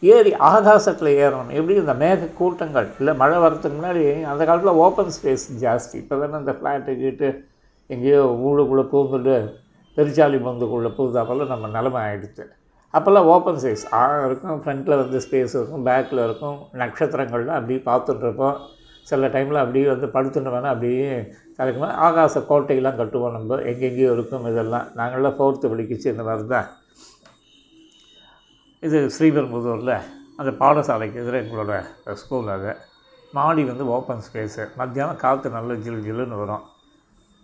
ஏறி 0.00 0.34
ஆகாசத்தில் 0.34 1.16
ஏறணும். 1.16 1.50
எப்படி 1.50 1.74
இந்த 1.74 1.94
மேக 1.94 2.32
கூட்டங்கள் 2.32 2.88
இல்லை 2.98 3.14
மழை 3.14 3.38
வரத்துக்கு 3.38 3.72
முன்னாடி 3.82 4.22
அந்த 4.22 4.44
காலத்தில் 4.44 4.72
ஓப்பன் 4.72 5.10
ஸ்பேஸ் 5.22 5.44
ஜாஸ்தி. 5.60 5.94
இப்போ 5.94 6.16
தானே 6.16 6.38
இந்த 6.38 6.52
ஃப்ளாட்டு 6.52 6.96
கீட்டு 6.98 7.44
எங்கேயோ 7.86 8.24
ஊழுக்குள்ளே 8.24 8.86
பூந்துட்டு 8.92 9.54
பெருச்சாலி 9.96 10.36
பந்துக்குள்ளே 10.36 10.92
பூந்தாப்பெல்லாம் 10.98 11.46
நம்ம 11.46 11.66
நிலமை 11.66 12.02
ஆகிடுச்சு 12.02 12.44
அப்போல்லாம் 12.94 13.28
ஓப்பன் 13.34 13.54
ஸ்பேஸ் 13.54 13.90
ஆழம் 13.90 14.26
இருக்கும். 14.26 14.62
ஃப்ரண்ட்டில் 14.62 14.96
வந்து 14.96 15.18
ஸ்பேஸ் 15.18 15.54
இருக்கும். 15.54 15.86
பேக்கில் 15.86 16.24
இருக்கும். 16.24 16.58
நட்சத்திரங்கள்லாம் 16.72 17.58
அப்படியே 17.58 17.78
பார்த்துட்டு 17.78 18.22
இருப்போம். 18.22 18.56
சில 19.10 19.28
டைமில் 19.34 19.62
அப்படியே 19.62 19.86
வந்து 19.92 20.06
படுத்துட்டு 20.14 20.52
வேணால் 20.54 20.74
அப்படியே 20.74 21.08
கிடைக்குமா 21.58 21.88
ஆகாச 22.06 22.42
கோட்டையெல்லாம் 22.50 22.98
கட்டுவோம் 23.00 23.36
நம்ம. 23.36 23.58
எங்கெங்கேயோ 23.70 24.10
இருக்கும் 24.16 24.46
இதெல்லாம். 24.50 24.86
நாங்கள்லாம் 24.98 25.36
ஃபோர்த்து 25.38 25.72
படிக்கிச்சு 25.72 26.12
இந்த 26.14 26.24
மாதிரி 26.28 26.48
தான். 26.54 26.68
இது 28.86 28.98
ஸ்ரீபெரும்புதூரில் 29.16 29.94
அந்த 30.40 30.50
பாடசாலைக்கு 30.62 31.20
எதிரே 31.22 31.38
எங்களோட 31.44 31.72
ஸ்கூல் 32.22 32.50
அது. 32.56 32.72
மாடி 33.36 33.62
வந்து 33.70 33.84
ஓப்பன் 33.94 34.22
ஸ்பேஸு 34.26 34.64
மத்தியானம் 34.80 35.22
காற்று 35.22 35.48
நல்ல 35.56 35.72
ஜில் 35.84 36.04
ஜில்லுன்னு 36.06 36.40
வரும். 36.42 36.64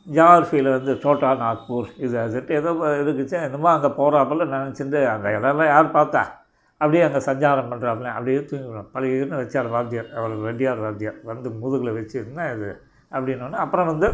ஜார்ஃபியில் 0.07 0.75
வந்து 0.77 0.93
டோட்டா 1.03 1.29
நாக்பூர் 1.43 1.89
இது 2.05 2.17
அதுட்டு 2.23 2.53
ஏதோ 2.61 2.71
இருக்குச்சு 3.03 3.37
என்னமோ 3.47 3.69
அங்கே 3.75 3.91
போகிறாப்பில் 3.99 4.51
நினச்சிட்டு 4.55 4.99
அந்த 5.13 5.29
இடம்லாம் 5.37 5.73
யார் 5.75 5.95
பார்த்தா? 5.99 6.23
அப்படியே 6.79 7.03
அங்கே 7.03 7.19
சஞ்சாரம் 7.19 7.71
பண்ணுறாப்புல 7.71 8.13
அப்படியே 8.13 8.39
தூங்கிடும் 8.39 8.91
பழையன்னு 8.95 9.41
வச்சார் 9.43 9.69
வாத்தியார் 9.69 10.09
அவர் 10.17 10.35
ரெட்டியார் 10.39 10.79
வாத்தியார் 10.79 11.19
வந்து 11.25 11.51
முதுகில் 11.51 11.93
வச்சு 11.93 12.17
என்ன 12.27 12.53
இது? 12.53 12.71
அப்படின்னோடனே 13.13 13.59
அப்புறம் 13.65 13.87
வந்து 13.87 14.09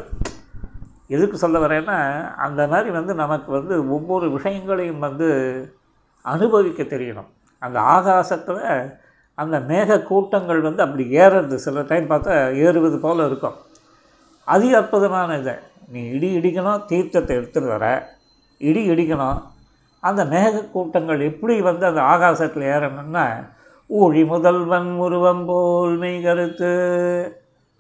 எதுக்கு 1.09 1.37
சொல்ல 1.37 1.59
வரேன்னா 1.59 1.97
அந்த 2.37 2.67
மாதிரி 2.67 2.91
வந்து 2.91 3.15
நமக்கு 3.15 3.53
வந்து 3.53 3.89
ஒவ்வொரு 3.89 4.31
விஷயங்களையும் 4.31 4.99
வந்து 4.99 5.29
அனுபவிக்க 6.25 6.83
தெரியணும். 6.83 7.31
அந்த 7.59 7.81
ஆகாசத்தில் 7.81 8.93
அந்த 9.35 9.61
மேக 9.61 10.03
கூட்டங்கள் 10.03 10.61
வந்து 10.61 10.83
அப்படி 10.83 11.05
ஏறுறது. 11.19 11.55
சில 11.55 11.83
டைம் 11.83 12.11
பார்த்தா 12.11 12.55
ஏறுவது 12.55 12.99
போல் 12.99 13.27
இருக்கும். 13.27 13.57
அதி 14.45 14.75
அற்புதமான 14.75 15.39
இது. 15.39 15.55
நீ 15.89 16.01
இடி 16.09 16.29
இடிக்கணும் 16.39 16.85
தீர்த்தத்தை 16.87 17.37
எடுத்துகிட்டு 17.39 17.67
வர. 17.67 17.87
இடி 18.59 18.91
இடிக்கணும் 18.91 19.39
அந்த 20.03 20.23
மேக 20.25 20.55
கூட்டங்கள் 20.71 21.21
எப்படி 21.21 21.55
வந்து 21.61 21.85
அந்த 21.87 22.01
ஆகாசத்தில் 22.13 22.71
ஏறணும்னா 22.75 23.25
ஊழி 23.91 24.23
முதல்வன் 24.25 24.91
உருவம் 25.05 25.45
போல் 25.47 25.97
மெய் 26.03 26.23
கருத்து. 26.23 26.71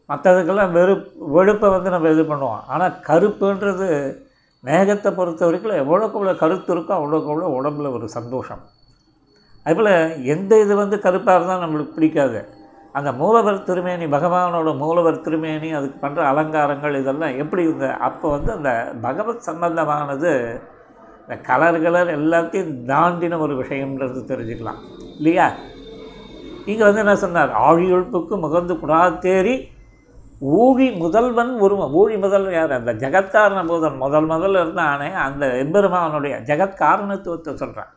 மற்றதுக்கெல்லாம் 0.08 0.72
வெறுப் 0.76 1.06
வெளுப்பை 1.36 1.68
வந்து 1.70 1.90
நம்ம 1.90 2.10
இது 2.14 2.22
பண்ணுவோம். 2.22 2.62
ஆனால் 2.72 2.96
கருப்புன்றது 3.08 3.88
மேகத்தை 4.64 5.10
பொறுத்த 5.18 5.42
வரைக்கும் 5.46 5.80
எவ்வளோக்கு 5.82 6.18
எவ்வளோ 6.18 6.34
கருத்து 6.34 6.70
இருக்கோ 6.74 6.92
அவ்வளோக்கு 6.98 7.30
அவ்வளோ 7.32 7.50
உடம்புல 7.58 7.92
ஒரு 7.96 8.06
சந்தோஷம். 8.16 8.62
அதுபோல் 9.66 9.92
எந்த 10.34 10.52
இது 10.64 10.74
வந்து 10.82 10.96
கருப்பாக 11.06 11.36
இருந்தால் 11.38 11.62
நம்மளுக்கு 11.64 11.96
பிடிக்காது. 11.98 12.40
அந்த 12.98 13.10
மூலவர் 13.12 13.64
திருமேனி 13.68 14.06
பகவானோட 14.16 14.70
மூலவர் 14.82 15.24
திருமேனி 15.26 15.68
அதுக்கு 15.78 15.98
பண்ணுற 16.04 16.22
அலங்காரங்கள் 16.30 17.00
இதெல்லாம் 17.00 17.36
எப்படி 17.42 17.62
இந்த 17.72 17.88
அப்போ 18.08 18.26
வந்து 18.28 18.50
அந்த 18.52 18.70
பகவத் 19.06 19.46
சம்பந்தமானது 19.48 20.32
இந்த 21.30 21.42
கலர் 21.42 21.82
கலர் 21.82 22.08
எல்லாத்தையும் 22.18 22.70
தாண்டின 22.86 23.38
ஒரு 23.38 23.54
விஷயம்ன்றது 23.62 24.20
தெரிஞ்சுக்கலாம் 24.30 24.78
இல்லையா? 25.16 25.52
இங்கே 26.64 26.82
வந்து 26.82 26.98
என்ன 26.98 27.16
சொன்னார்? 27.16 27.50
ஆழியொழுப்புக்கு 27.50 28.34
முகந்து 28.44 28.74
குடாத்தேறி 28.82 29.68
ஊழி 30.40 30.96
முதல்வன் 30.96 31.52
உருவம் 31.58 31.92
ஊழி 31.92 32.18
முதல்வன் 32.18 32.52
யார்? 32.52 32.72
அந்த 32.72 32.92
ஜெகத்காரண 32.92 33.66
போதன் 33.66 33.96
முதல் 33.96 34.26
முதல்ல 34.28 34.62
இருந்தானே 34.62 35.12
அந்த 35.14 35.46
எம்பெருமானுடைய 35.46 36.40
ஜெகத்காரணத்துவத்தை 36.40 37.54
சொல்கிறான் 37.54 37.92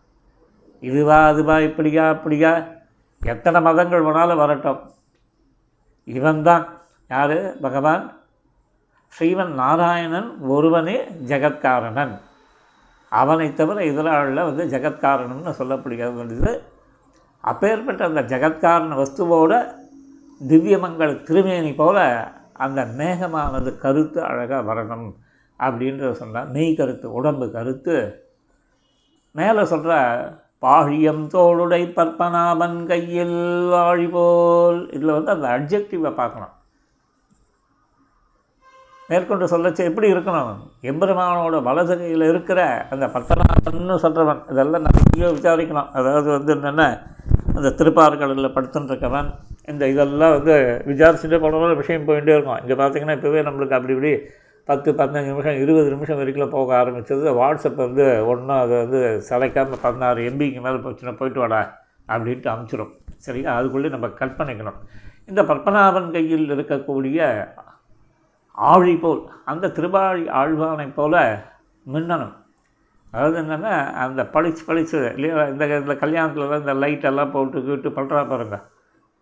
இதுவா 0.82 1.28
அதுவா 1.28 1.60
இப்படியா 1.60 2.10
அப்படியா? 2.10 2.63
எத்தனை 3.22 3.62
மதங்கள் 3.62 4.06
வேணாலும் 4.06 4.36
வரட்டும். 4.36 4.80
இவன்தான் 6.04 6.68
யார்? 7.10 7.60
பகவான்? 7.62 8.13
ஸ்ரீவன் 9.08 9.54
நாராயணன் 9.54 10.40
ஒருவனே 10.42 11.04
ஜெகத்காரணன். 11.28 12.13
அவனை 13.22 13.48
தவிர 13.53 13.77
எதிராளில் 13.86 14.48
வந்து 14.50 14.63
ஜெகத்காரணம்னு 14.74 15.53
சொல்லப்படுகிறது 15.60 16.53
அப்பேற்பட்ட 17.43 18.01
அந்த 18.05 18.22
ஜெகத்காரண 18.22 18.93
வஸ்துவோட 19.00 19.53
திவ்யமங்கள 20.41 21.10
திருமேனி 21.24 21.74
போல 21.74 21.98
அந்த 22.65 22.79
மேகமானது 23.00 23.72
கருத்து 23.77 24.20
அழகாக 24.29 24.62
வரணும் 24.70 25.08
அப்படின்றத 25.60 26.12
சொன்னார். 26.12 26.50
மெய் 26.55 26.75
கருத்து 26.75 27.08
உடம்பு 27.13 27.46
கருத்து. 27.51 27.96
மேலே 29.36 29.63
சொல்கிற 29.65 29.93
பாழியம் 30.60 31.24
தோளுடை 31.34 31.82
பற்பனாபன் 31.93 32.77
கையில் 32.86 33.39
வாழிபோல் 33.74 34.82
இதில் 34.96 35.15
வந்து 35.17 35.34
அந்த 35.36 35.48
அப்ஜெக்டிவை 35.55 36.12
பார்க்கணும். 36.22 36.53
மேற்கொண்டு 39.13 39.46
சொல்லச்சு 39.53 39.88
எப்படி 39.89 40.08
இருக்கணும்? 40.13 40.51
எம்பெருமானோட 40.91 41.58
வலது 41.70 41.96
கையில் 42.01 42.29
இருக்கிற 42.32 42.60
அந்த 42.93 43.05
பத்மநாபன்னு 43.15 43.98
சொல்கிறவன் 44.05 44.43
இதெல்லாம் 44.53 44.86
நிறைய 44.89 45.32
விசாரிக்கணும். 45.39 45.89
அதாவது 46.00 46.29
வந்து 46.38 46.53
என்னென்ன 46.58 46.86
அந்த 47.58 47.70
திருப்பார்கடலில் 47.79 48.55
படுத்துட்டுருக்கவன் 48.55 49.27
இந்த 49.72 49.84
இதெல்லாம் 49.91 50.34
வந்து 50.38 50.55
விசாரிச்சுட்டே 50.91 51.38
போனவங்க 51.43 51.75
விஷயம் 51.82 52.08
போயிட்டே 52.08 52.34
இருக்கும். 52.38 52.62
இங்கே 52.63 52.75
பார்த்தீங்கன்னா 52.79 53.15
இப்போவே 53.17 53.43
நம்மளுக்கு 53.48 53.77
அப்படி 53.77 53.93
இப்படி 53.98 54.13
பத்து 54.70 54.89
பதினஞ்சு 55.00 55.29
நிமிஷம் 55.32 55.58
இருபது 55.62 55.88
நிமிஷம் 55.93 56.20
வரைக்கும் 56.20 56.53
போக 56.55 56.70
ஆரம்பித்தது 56.82 57.32
வாட்ஸ்அப் 57.39 57.82
வந்து 57.86 58.05
ஒன்றும் 58.32 58.60
அதை 58.60 58.75
வந்து 58.84 59.00
சிலைக்காமல் 59.29 59.82
பதினாறு 59.86 60.22
எம்பிக்கு 60.29 60.62
மேலே 60.65 60.79
போச்சுன்னா 60.86 61.13
போயிட்டு 61.20 61.41
வாடா 61.43 61.62
அப்படின்ட்டு 62.13 62.51
அமுச்சிடும் 62.53 62.93
சரியா? 63.25 63.50
அதுக்குள்ளே 63.58 63.91
நம்ம 63.96 64.10
கட் 64.22 64.38
பண்ணிக்கணும் 64.39 64.79
இந்த 65.32 65.41
பத்மநாபன் 65.50 66.10
கையில் 66.15 66.53
இருக்கக்கூடிய 66.55 67.20
ஆழி 68.58 68.94
போல் 69.04 69.22
அந்த 69.52 69.72
திருவாழி 69.78 70.24
ஆழ்வானை 70.40 70.88
போல 71.00 71.16
மின்னணும். 71.94 72.34
அதாவது 73.13 73.38
என்னென்னா 73.42 73.74
அந்த 74.04 74.22
பளிச்சு 74.36 74.63
பளிச்சு 74.68 74.96
இல்லையா 75.18 75.44
இந்த 75.54 75.63
இந்த 75.82 75.96
கல்யாணத்துலலாம் 76.04 76.63
இந்த 76.63 76.76
லைட்டெல்லாம் 76.84 77.34
போட்டு 77.36 77.58
கிட்டு 77.68 77.89
பண்ணுறா 77.98 78.22
பாருங்க. 78.32 78.58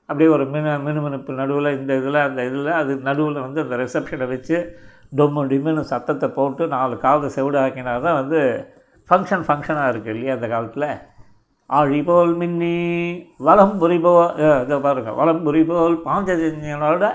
அப்படியே 0.10 0.30
ஒரு 0.36 0.46
மினு 0.54 0.72
மினுமினுப்பு 0.86 1.32
நடுவில் 1.42 1.76
இந்த 1.80 1.92
இதில் 2.02 2.26
அந்த 2.28 2.42
இதில் 2.50 2.72
அது 2.82 2.94
நடுவில் 3.10 3.46
வந்து 3.46 3.60
அந்த 3.66 3.76
ரிசப்ஷனை 3.84 4.28
வச்சு 4.34 4.58
டொம்மு 5.20 5.42
டிம்முன்னு 5.52 5.84
சத்தத்தை 5.94 6.28
போட்டு 6.38 6.64
நாலு 6.76 6.96
காதை 7.06 7.30
செவிடு 7.36 7.60
ஆக்கினா 7.64 7.94
தான் 8.08 8.20
வந்து 8.22 8.40
ஃபங்க்ஷன் 9.10 9.46
ஃபங்க்ஷனாக 9.48 9.92
இருக்குது 9.94 10.14
இல்லையா 10.16 10.36
அந்த 10.38 10.48
காலத்தில். 10.54 10.90
ஆழி 11.70 12.00
போல் 12.10 12.34
மின்னி 12.42 12.76
வலம் 13.48 13.76
புரிபோ 13.82 14.14
இதை 14.64 14.80
பாருங்கள் 14.88 15.18
வலம் 15.20 15.44
புரிபோல் 15.48 15.98
பாஞ்சஜன்யனோட 16.08 17.06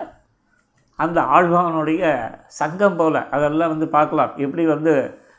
அந்த 0.96 1.20
ஆழ்வானுடைய 1.20 2.02
சங்கம் 2.46 2.96
போல் 2.96 3.18
அதெல்லாம் 3.30 3.68
வந்து 3.68 3.88
பார்க்கலாம். 3.88 4.32
எப்படி 4.36 4.66
வந்து 4.66 4.92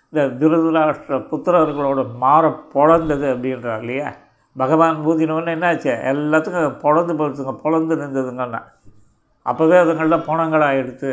இந்த 0.10 0.22
திருதராஷ்டிர 0.40 1.16
புத்திரர்களோட 1.32 2.02
மாற 2.18 2.44
பொழந்தது 2.74 3.26
அப்படின்றார் 3.34 3.80
இல்லையா? 3.80 4.10
பகவான் 4.56 5.00
ஊதினோடனே 5.06 5.54
என்னாச்சு? 5.58 5.92
எல்லாத்துக்கும் 6.12 6.78
பொழந்து 6.84 7.14
போச்சுங்க 7.22 7.54
பொழந்து 7.64 7.96
நின்றதுங்கன்னா 8.04 8.62
அப்போவே 9.46 9.78
அதுங்கள்லாம் 9.82 10.28
போனங்களாக 10.30 10.80
எடுத்து 10.82 11.10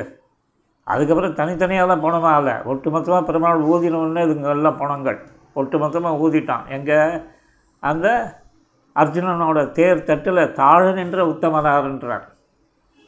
அதுக்கப்புறம் 0.84 1.36
தனித்தனியாலாம் 1.40 2.04
போனமாக 2.04 2.32
ஆகலை. 2.36 2.54
ஒட்டுமொத்தமாக 2.72 3.22
பெருமாள் 3.24 3.66
ஊதினோடனே 3.72 4.22
இதுங்கெல்லாம் 4.26 4.78
போனங்கள். 4.78 5.18
ஒட்டுமொத்தமாக 5.56 6.22
ஊதிட்டான். 6.24 6.64
எங்கே? 6.68 6.98
அந்த 7.80 8.06
அர்ஜுனனோட 8.96 9.70
தேர் 9.70 10.04
தட்டில் 10.04 10.52
தாழ 10.52 10.92
நின்ற 10.92 11.24
உத்தமனார்ன்றார். 11.24 12.26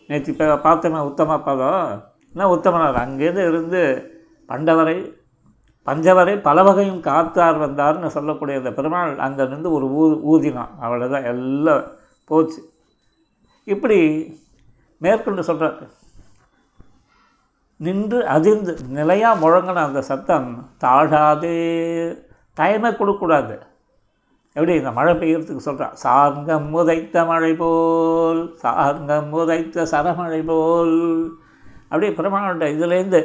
நேற்று 0.07 0.33
இப்போ 0.33 0.47
பார்த்தோமே 0.47 1.01
உத்தம 1.11 1.38
பதம் 1.42 2.14
என்ன 2.33 2.49
உத்தமனார்? 2.55 3.03
அங்கேருந்து 3.05 3.45
இருந்து 3.47 3.83
பண்டவரை 4.49 5.25
பஞ்சவரை 5.87 6.42
பல 6.42 6.62
வகையும் 6.62 7.03
காத்தார் 7.03 7.59
வந்தார்னு 7.64 8.07
சொல்லக்கூடிய 8.07 8.59
அந்த 8.59 8.71
பெருமாள் 8.73 9.19
அங்கே 9.19 9.45
நின்று 9.47 9.71
ஒரு 9.73 9.87
ஊ 10.01 10.05
ஊதினான். 10.33 10.73
அவ்வளோதான் 10.83 11.25
எல்லாம் 11.25 11.85
போச்சு. 12.25 12.61
இப்படி 13.64 13.99
மேற்கொண்டு 14.99 15.42
சொல்கிறார் 15.45 15.79
நின்று 17.77 18.27
அதிர்ந்து 18.27 18.77
நிலையாக 18.88 19.40
முழங்கின 19.40 19.85
அந்த 19.88 20.03
சத்தம் 20.03 20.71
தாழாதே 20.85 21.57
டைமே 22.57 22.90
கொடுக்கக்கூடாது. 22.97 23.65
எப்படி 24.57 24.75
இந்த 24.75 24.90
மழை 24.90 25.12
பெய்யறதுக்கு 25.21 25.66
சொல்கிறான் 25.69 25.97
சார்ங்கம் 26.03 26.69
முதைத்த 26.75 27.25
மழை 27.25 27.53
போல் 27.55 28.55
சார்ங்கம் 28.62 29.29
முதைத்த 29.29 29.87
சரமழை 29.90 30.45
போல். 30.45 30.95
அப்படியே 31.88 32.12
பெருமாள்கிட்ட 32.19 32.66
இதுலேருந்து 32.77 33.21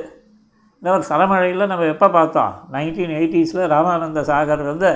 இந்த 0.82 0.91
ஒரு 0.96 1.04
சரமழையில் 1.10 1.72
நம்ம 1.72 1.86
எப்போ 1.86 2.10
பார்த்தோம்? 2.10 2.54
நைன்டீன் 2.74 3.15
எயிட்டிஸில் 3.20 3.63
ராமானந்த 3.74 4.22
சாகர் 4.30 4.63
வந்து 4.72 4.91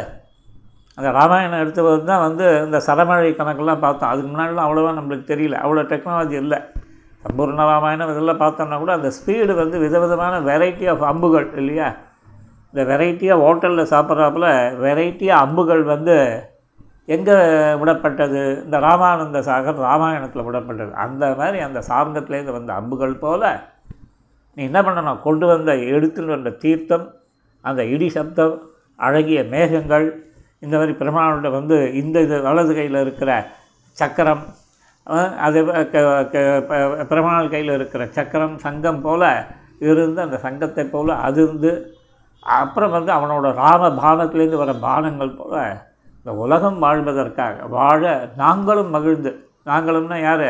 அந்த 0.97 1.09
ராமாயணம் 1.11 1.59
எடுத்து 1.59 1.81
தான் 2.05 2.23
வந்து 2.27 2.45
இந்த 2.65 2.77
சரமழை 2.87 3.31
கணக்கெல்லாம் 3.39 3.83
பார்த்தோம். 3.85 4.09
அதுக்கு 4.11 4.29
முன்னாடிலாம் 4.31 4.67
அவ்வளோவா 4.67 4.91
நம்மளுக்கு 4.99 5.25
தெரியல. 5.31 5.55
அவ்வளோ 5.65 5.83
டெக்னாலஜி 5.91 6.37
இல்லை. 6.43 6.59
சம்பூர்ண 7.25 7.63
ராமாயணம் 7.73 8.11
இதெல்லாம் 8.11 8.41
பார்த்தோம்னா 8.43 8.77
கூட 8.77 8.93
அந்த 8.93 9.11
ஸ்பீடு 9.17 9.53
வந்து 9.55 9.77
விதவிதமான 9.79 10.39
வெரைட்டி 10.49 10.85
ஆஃப் 10.91 11.05
அம்புகள் 11.11 11.47
இல்லையா? 11.61 11.87
இந்த 12.75 12.83
வெரைட்டியாக 12.89 13.43
ஹோட்டலில் 13.43 13.91
சாப்பிட்றாப்புல 13.91 14.47
வெரைட்டியாக 14.81 15.43
அம்புகள் 15.43 15.83
வந்து 15.91 16.15
எங்கே 17.07 17.35
விடப்பட்டது? 17.81 18.41
இந்த 18.65 18.77
ராமானந்த 18.85 19.39
சாகர் 19.47 19.79
ராமாயணத்தில் 19.85 20.45
விடப்பட்டது. 20.47 20.91
அந்த 21.03 21.23
மாதிரி 21.39 21.59
அந்த 21.67 21.79
சார்ந்தத்துலேருந்து 21.89 22.57
வந்த 22.57 22.73
அம்புகள் 22.79 23.15
போல் 23.23 23.47
நீ 24.57 24.61
என்ன 24.69 24.81
பண்ணணும்? 24.87 25.21
கொண்டு 25.27 25.45
வந்த 25.53 25.71
எடுத்துன்னு 25.95 26.35
வந்த 26.35 26.53
தீர்த்தம் 26.65 27.07
அந்த 27.65 27.81
இடி 27.93 28.09
சப்தம் 28.17 28.55
அழகிய 28.99 29.39
மேகங்கள் 29.55 30.07
இந்த 30.63 30.75
மாதிரி 30.77 30.93
பெருமாளோட 30.99 31.47
வந்து 31.57 31.79
இந்த 32.01 32.19
இது 32.27 32.43
வலது 32.49 32.75
கையில் 32.75 33.03
இருக்கிற 33.05 33.31
சக்கரம் 33.97 34.45
அது 35.45 35.59
பெருமாள் 37.09 37.53
கையில் 37.55 37.75
இருக்கிற 37.79 38.03
சக்கரம் 38.17 38.55
சங்கம் 38.65 39.03
போல் 39.05 39.29
இருந்து 39.89 40.19
அந்த 40.27 40.37
சங்கத்தை 40.47 40.85
போல் 40.87 41.21
அதிர்ந்து 41.27 41.71
அப்புறம் 42.45 42.91
வந்து 42.91 43.11
அவனோட 43.11 43.53
ராம 43.53 43.89
பானத்திலேருந்து 43.89 44.61
வர 44.63 44.73
பானங்கள் 44.73 45.37
போல் 45.37 45.59
இந்த 46.17 46.31
உலகம் 46.43 46.79
வாழ்வதற்காக 46.79 47.65
வாழ 47.67 48.31
நாங்களும் 48.35 48.89
மகிழ்ந்து 48.89 49.31
நாங்களும்னா 49.65 50.17
யார்? 50.21 50.49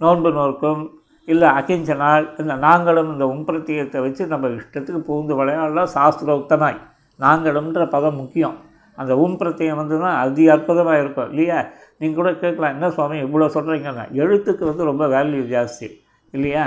நோன்பு 0.00 0.30
நோக்கும் 0.32 0.82
இல்லை 1.28 1.48
அகிஞ்சனால் 1.48 2.24
இந்த 2.38 2.54
நாங்களும் 2.54 3.10
இந்த 3.12 3.24
உம்பிரத்தியத்தை 3.26 4.00
வச்சு 4.00 4.26
நம்ம 4.26 4.48
இஷ்டத்துக்கு 4.48 5.00
பூந்து 5.08 5.34
விளையாடலாம் 5.36 5.92
சாஸ்திரோக்தமாய் 5.94 6.78
நாங்களும்ன்ற 7.20 7.88
பதம் 7.88 8.16
முக்கியம். 8.16 8.56
அந்த 8.96 9.16
உம் 9.16 9.38
பிரத்தியம் 9.40 9.80
வந்துன்னா 9.80 10.10
அதி 10.14 10.48
அற்புதமாக 10.48 10.98
இருக்கும். 10.98 11.30
இல்லையா? 11.30 11.58
நீங்கள் 11.98 12.18
கூட 12.20 12.30
கேட்கலாம் 12.32 12.70
என்ன 12.70 12.90
சுவாமி 12.90 13.18
இவ்வளோ 13.18 13.48
சொல்கிறீங்கன்னா 13.56 14.04
எழுத்துக்கு 14.12 14.64
வந்து 14.64 14.84
ரொம்ப 14.84 15.06
வேல்யூ 15.06 15.42
ஜாஸ்தி. 15.54 15.88
இல்லையா? 16.32 16.64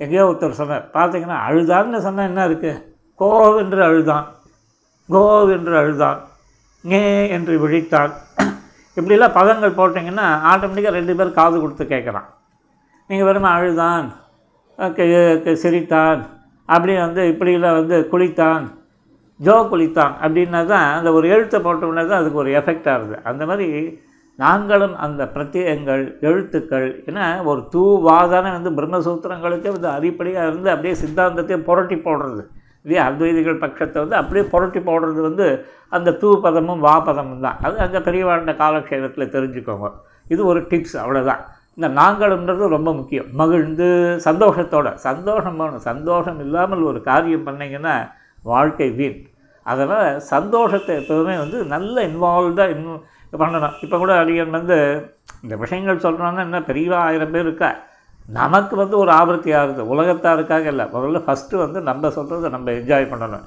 எங்கேயோ 0.00 0.24
ஒருத்தர் 0.26 0.60
சொன்னார் 0.60 0.90
பார்த்தீங்கன்னா 0.92 1.38
அழுதான்னு 1.48 1.98
சொன்னால் 1.98 2.28
என்ன 2.30 2.46
இருக்குது 2.48 2.92
கோவென்று 3.20 3.80
அழுதான். 3.88 4.26
கோவென்று 5.08 5.74
அழுதான். 5.80 6.20
நே 6.90 7.02
என்று 7.36 7.54
விழித்தான் 7.64 8.12
இப்படிலாம் 8.96 9.36
பதங்கள் 9.38 9.78
போட்டிங்கன்னா 9.78 10.26
ஆட்டோமேட்டிக்காக 10.50 10.98
ரெண்டு 10.98 11.14
பேர் 11.18 11.38
காது 11.38 11.56
கொடுத்து 11.60 11.84
கேட்குறான் 11.92 12.28
நீங்கள் 13.10 13.28
வெறும் 13.28 13.48
அழுதான் 13.56 14.06
சிரித்தான் 15.62 16.20
அப்படி 16.68 16.92
வந்து 17.04 17.22
இப்படிலாம் 17.32 17.78
வந்து 17.78 17.96
குளித்தான் 18.12 18.64
ஜோ 19.40 19.56
குளித்தான் 19.70 20.14
அப்படின்னா 20.24 20.60
தான் 20.72 20.88
அந்த 20.96 21.08
ஒரு 21.18 21.26
எழுத்தை 21.34 21.58
போட்டோம்னா 21.66 22.04
தான் 22.10 22.20
அதுக்கு 22.20 22.42
ஒரு 22.42 22.50
எஃபெக்ட் 22.58 22.88
ஆகுது. 22.94 23.16
அந்த 23.30 23.42
மாதிரி 23.50 23.68
நாங்களும் 24.38 24.94
அந்த 25.04 25.22
பிரத்யங்கள் 25.34 26.04
எழுத்துக்கள் 26.28 26.88
ஏன்னா 27.08 27.24
ஒரு 27.50 27.60
தூவாதான 27.74 28.52
வந்து 28.56 28.70
பிரம்மசூத்திரங்களுக்கே 28.78 29.72
வந்து 29.76 29.90
அடிப்படையாக 29.96 30.48
இருந்து 30.50 30.72
அப்படியே 30.74 30.94
சித்தாந்தத்தையே 31.02 31.58
புரட்டி 31.68 31.98
போடுறது. 32.06 32.44
இதே 32.84 32.98
அத்வைதிகள் 33.08 33.62
பட்சத்தை 33.64 33.98
வந்து 34.04 34.16
அப்படியே 34.20 34.44
புரட்டி 34.52 34.80
போடுறது 34.88 35.20
வந்து 35.28 35.46
அந்த 35.96 36.12
தூ 36.22 36.30
பதமும் 36.46 36.82
வா 36.86 36.94
பதமும் 37.08 37.44
தான். 37.46 37.58
அது 37.66 37.76
அங்கே 37.84 38.00
பெரியவாண்ட 38.08 38.54
காலக்ஷேபத்தில் 38.62 39.32
தெரிஞ்சுக்கோங்க. 39.34 39.90
இது 40.32 40.40
ஒரு 40.50 40.60
டிப்ஸ் 40.70 40.96
அவ்வளோதான் 41.02 41.42
இந்த 41.78 41.88
நாங்களும்ன்றது 42.00 42.64
ரொம்ப 42.76 42.90
முக்கியம். 42.98 43.28
மகிழ்ந்து 43.40 43.86
சந்தோஷத்தோட 44.26 44.88
சந்தோஷம் 45.06 45.58
வேணும் 45.62 45.86
சந்தோஷம் 45.90 46.40
இல்லாமல் 46.44 46.82
ஒரு 46.90 47.00
காரியம் 47.10 47.46
பண்ணிங்கன்னா 47.48 47.94
வாழ்க்கை 48.52 48.88
வீண். 48.98 49.18
அதனால் 49.66 50.20
சந்தோஷத்தை 50.34 50.92
எப்போதுமே 51.00 51.34
வந்து 51.42 51.58
நல்ல 51.74 51.96
இன்வால்வ்டாக 52.08 52.74
இன் 52.74 52.86
பண்ணணும். 53.42 53.76
இப்போ 53.84 53.96
கூட 54.02 54.12
அடியன் 54.22 54.56
வந்து 54.58 54.76
இந்த 55.44 55.54
விஷயங்கள் 55.62 56.04
சொல்கிறோன்னா 56.04 56.42
என்ன 56.48 56.60
பெரியவா 56.68 56.98
ஆயிரம் 57.06 57.32
பேர் 57.34 57.46
இருக்கா? 57.46 57.70
நமக்கு 58.28 58.74
வந்து 58.76 58.96
ஒரு 58.98 59.10
ஆபத்து 59.10 59.50
ஆகுது. 59.60 59.82
உலகத்தாருக்காக 59.94 60.66
இல்லை. 60.72 60.84
முதல்ல 60.94 61.20
ஃபஸ்ட்டு 61.26 61.62
வந்து 61.64 61.80
நம்ம 61.88 62.08
சொல்கிறத 62.16 62.50
நம்ம 62.56 62.70
என்ஜாய் 62.80 63.10
பண்ணணும். 63.12 63.44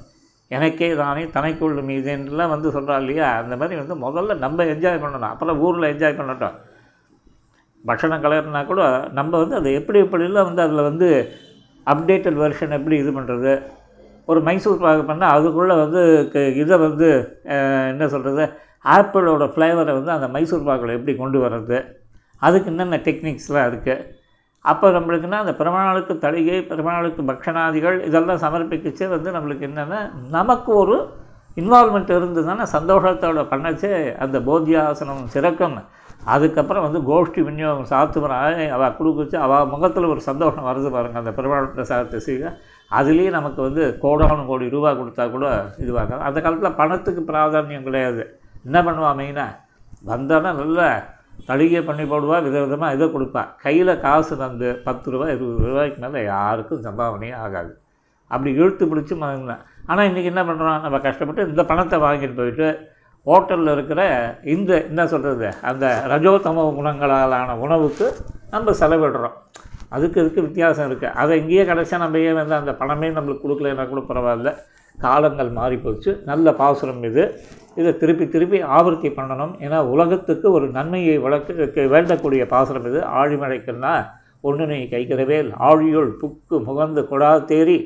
எனக்கே 0.50 0.88
தானே 1.00 1.22
தனக்குள்ள 1.36 1.80
மீதுன்றலாம் 1.90 2.52
வந்து 2.54 2.68
சொல்கிறா 2.76 2.96
இல்லையா? 3.02 3.28
அந்த 3.42 3.54
மாதிரி 3.60 3.78
வந்து 3.80 3.94
முதல்ல 4.04 4.36
நம்ம 4.44 4.64
என்ஜாய் 4.74 5.02
பண்ணணும். 5.04 5.32
அப்புறம் 5.34 5.60
ஊரில் 5.66 5.90
என்ஜாய் 5.92 6.18
பண்ணட்டும். 6.20 6.56
பட்சணம் 7.84 8.22
கலர்னா 8.24 8.60
கூட 8.70 8.82
நம்ம 9.18 9.32
வந்து 9.42 9.56
அதை 9.58 9.72
எப்படி 9.80 9.98
எப்படிலாம் 10.04 10.48
வந்து 10.48 10.62
அதில் 10.66 10.88
வந்து 10.88 11.08
அப்டேட்டட் 11.86 12.38
வெர்ஷன் 12.44 12.76
எப்படி 12.78 12.96
இது 13.02 13.10
பண்ணுறது 13.18 13.52
ஒரு 14.26 14.40
மைசூர் 14.46 14.82
பாகு 14.84 15.02
பண்ணால் 15.10 15.34
அதுக்குள்ளே 15.36 15.74
வந்து 15.82 16.00
இதை 16.62 16.76
வந்து 16.86 17.08
என்ன 17.90 18.08
சொல்கிறது 18.14 18.44
ஆப்பிளோட 18.96 19.44
ஃப்ளேவரை 19.52 19.92
வந்து 19.98 20.12
அந்த 20.16 20.26
மைசூர் 20.34 20.66
பாக்கில் 20.68 20.96
எப்படி 20.96 21.14
கொண்டு 21.16 21.38
வர்றது? 21.44 21.78
அதுக்கு 22.42 22.70
என்னென்ன 22.72 22.98
டெக்னிக்ஸ்லாம் 23.06 23.68
இருக்குது 23.70 24.16
அப்போ 24.70 24.86
நம்மளுக்குன்னா 24.96 25.38
அந்த 25.44 25.54
பெருமாளுக்கு 25.60 26.14
தளிகை 26.24 26.58
பெருமாளுக்கு 26.70 27.22
பக்ஷணாதிகள் 27.30 27.98
இதெல்லாம் 28.08 28.42
சமர்ப்பிக்கச்சே 28.44 29.06
வந்து 29.14 29.30
நம்மளுக்கு 29.36 29.64
என்னென்னா 29.68 30.00
நமக்கு 30.36 30.70
ஒரு 30.82 30.96
இன்வால்மெண்ட் 31.56 32.10
இருந்ததுன்னா 32.16 32.66
சந்தோஷத்தோட 32.74 33.42
பண்ணச்சே 33.52 33.92
அந்த 34.24 34.36
போத்தியாசனம் 34.48 35.22
சிறக்கும். 35.34 35.78
அதுக்கப்புறம் 36.34 36.84
வந்து 36.86 37.00
கோஷ்டி 37.08 37.40
விநியோகம் 37.46 37.88
சாத்துவராக 37.90 38.66
அவள் 38.76 38.96
கொடுக்குச்சு 38.98 39.36
அவள் 39.44 39.70
முகத்தில் 39.72 40.10
ஒரு 40.12 40.20
சந்தோஷம் 40.28 40.66
வருது 40.68 40.88
பாருங்கள் 40.94 41.22
அந்த 41.22 41.32
பெருமாள் 41.38 41.72
பிரசாதத்தை 41.76 42.18
செய்ய 42.26 42.52
அதுலேயே 42.98 43.30
நமக்கு 43.36 43.60
வந்து 43.66 43.84
கோடானு 44.02 44.44
கோடி 44.50 44.66
ரூபா 44.74 44.90
கொடுத்தா 45.00 45.24
கூட 45.34 45.46
இதுவாக 45.84 46.18
அந்த 46.28 46.38
காலத்தில் 46.44 46.78
பணத்துக்கு 46.80 47.22
பிராதானியம் 47.30 47.86
கிடையாது. 47.88 48.22
என்ன 48.66 48.78
பண்ணுவான் 48.88 49.18
மெயினாக 49.20 49.56
வந்தோன்னா 50.10 50.52
நல்ல 50.62 50.80
தளிகை 51.48 51.80
பண்ணி 51.88 52.04
போடுவா 52.10 52.36
விதவிதமாக 52.46 52.96
இதை 52.96 53.06
கொடுப்பா. 53.14 53.42
கையில் 53.64 53.92
காசு 54.04 54.34
தந்து 54.42 54.68
பத்து 54.86 55.12
ரூபா 55.12 55.26
இருபது 55.34 55.66
ரூபாய்க்கு 55.70 56.00
மேலே 56.04 56.22
யாருக்கும் 56.32 56.84
சம்பாவனையே 56.86 57.34
ஆகாது. 57.44 57.72
அப்படி 58.32 58.50
இழுத்து 58.60 58.84
பிடிச்சி 58.90 59.14
மகிழ்ந்தேன் 59.24 59.62
ஆனால் 59.90 60.08
இன்றைக்கி 60.08 60.30
என்ன 60.32 60.42
பண்ணுறோம் 60.48 60.82
நம்ம 60.86 61.00
கஷ்டப்பட்டு 61.06 61.48
இந்த 61.52 61.62
பணத்தை 61.70 61.98
வாங்கிட்டு 62.06 62.38
போயிட்டு 62.40 62.68
ஹோட்டலில் 63.26 63.72
இருக்கிற 63.76 64.00
இந்த 64.54 64.72
என்ன 64.90 65.02
சொல்கிறது 65.12 65.48
அந்த 65.70 65.86
ரஜோத்தம 66.12 66.66
குணங்களாலான 66.78 67.56
உணவுக்கு 67.64 68.06
நம்ம 68.54 68.74
செலவிடுறோம். 68.80 69.36
அதுக்கு 69.96 70.18
இதுக்கு 70.22 70.44
வித்தியாசம் 70.46 70.88
இருக்குது 70.88 71.14
அதை 71.20 71.34
இங்கேயே 71.40 71.64
கிடச்சா 71.70 71.98
நம்ம 72.04 72.20
ஏன் 72.28 72.38
வந்து 72.40 72.56
அந்த 72.60 72.72
பணமே 72.80 73.08
நம்மளுக்கு 73.18 73.44
கொடுக்கலன்னா 73.44 73.86
கூட 73.92 74.02
பரவாயில்ல. 74.10 74.50
காலங்கள் 74.98 75.50
மாறி 75.58 75.76
போச்சு 75.82 76.10
நல்ல 76.30 76.52
பாசுரம் 76.60 77.02
இது. 77.10 77.24
இதை 77.80 77.90
திருப்பி 78.02 78.24
திருப்பி 78.34 78.58
ஆவர்த்தி 78.76 79.10
பண்ணணும். 79.18 79.52
ஏன்னா 79.64 79.78
உலகத்துக்கு 79.94 80.46
ஒரு 80.56 80.66
நன்மையை 80.76 81.16
வளர்க்க 81.26 81.88
வேண்டக்கூடிய 81.94 82.44
பாசுரம் 82.54 82.88
இது. 82.90 83.00
ஆழிமழைக்குன்னா 83.20 83.94
ஒன்றுனை 84.48 84.80
கைக்கிறவேல் 84.94 85.48
ஆழியுள் 85.68 86.10
புக்கு 86.20 86.56
முகந்து 86.68 87.02
கொடா 87.10 87.30
தேறி 87.52 87.78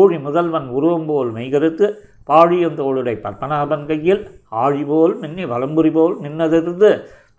ஊழி 0.00 0.18
முதல்வன் 0.26 0.68
உருவம் 0.76 1.06
போல் 1.10 1.30
மெய்கருத்து 1.36 1.86
பாழியந்தோளுடை 2.30 3.14
பத்மநாபன் 3.24 3.84
கையில் 3.90 4.22
ஆழிபோல் 4.62 5.14
மின்னி 5.22 5.44
வலம்புரி 5.52 5.90
போல் 5.96 6.14
நின்னதிருந்து 6.24 6.90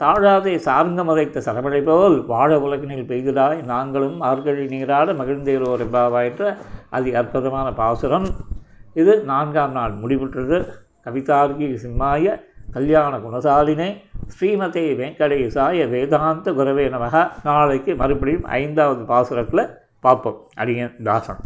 தாழாதே 0.04 0.54
சார்ந்த 0.68 1.02
மறைத்த 1.10 1.44
சரமழை 1.46 1.82
போல் 1.90 2.18
வாழ 2.32 2.52
உலகினில் 2.66 3.10
பெய்ததாய் 3.12 3.60
நாங்களும் 3.72 4.18
ஆர்கழி 4.30 4.66
நீராட 4.74 5.14
மகிழ்ந்தேரோர் 5.22 5.84
என்ற 5.86 6.50
அதி 6.98 7.14
அற்புதமான 7.22 7.68
பாசுரம். 7.82 8.28
இது 9.02 9.14
நான்காம் 9.32 9.76
நாள் 9.78 9.94
முடிவுற்றது. 10.04 10.60
கவிதார்கி 11.06 11.78
சிம்மாய 11.84 12.42
கல்யாண 12.72 13.18
குணசாலினே 13.18 13.90
ஸ்ரீமதே 14.40 14.86
வெங்கடேசாய 15.02 15.90
வேதாந்த 15.90 16.52
குரவே 16.52 16.86
நமக. 16.96 17.32
நாளைக்கு 17.44 17.96
மறுபடியும் 17.96 18.44
ஐந்தாவது 18.44 19.04
பாசுரத்தில் 19.04 19.70
பார்ப்போம். 20.00 20.48
அடியன் 20.56 20.96
தாசன். 21.04 21.40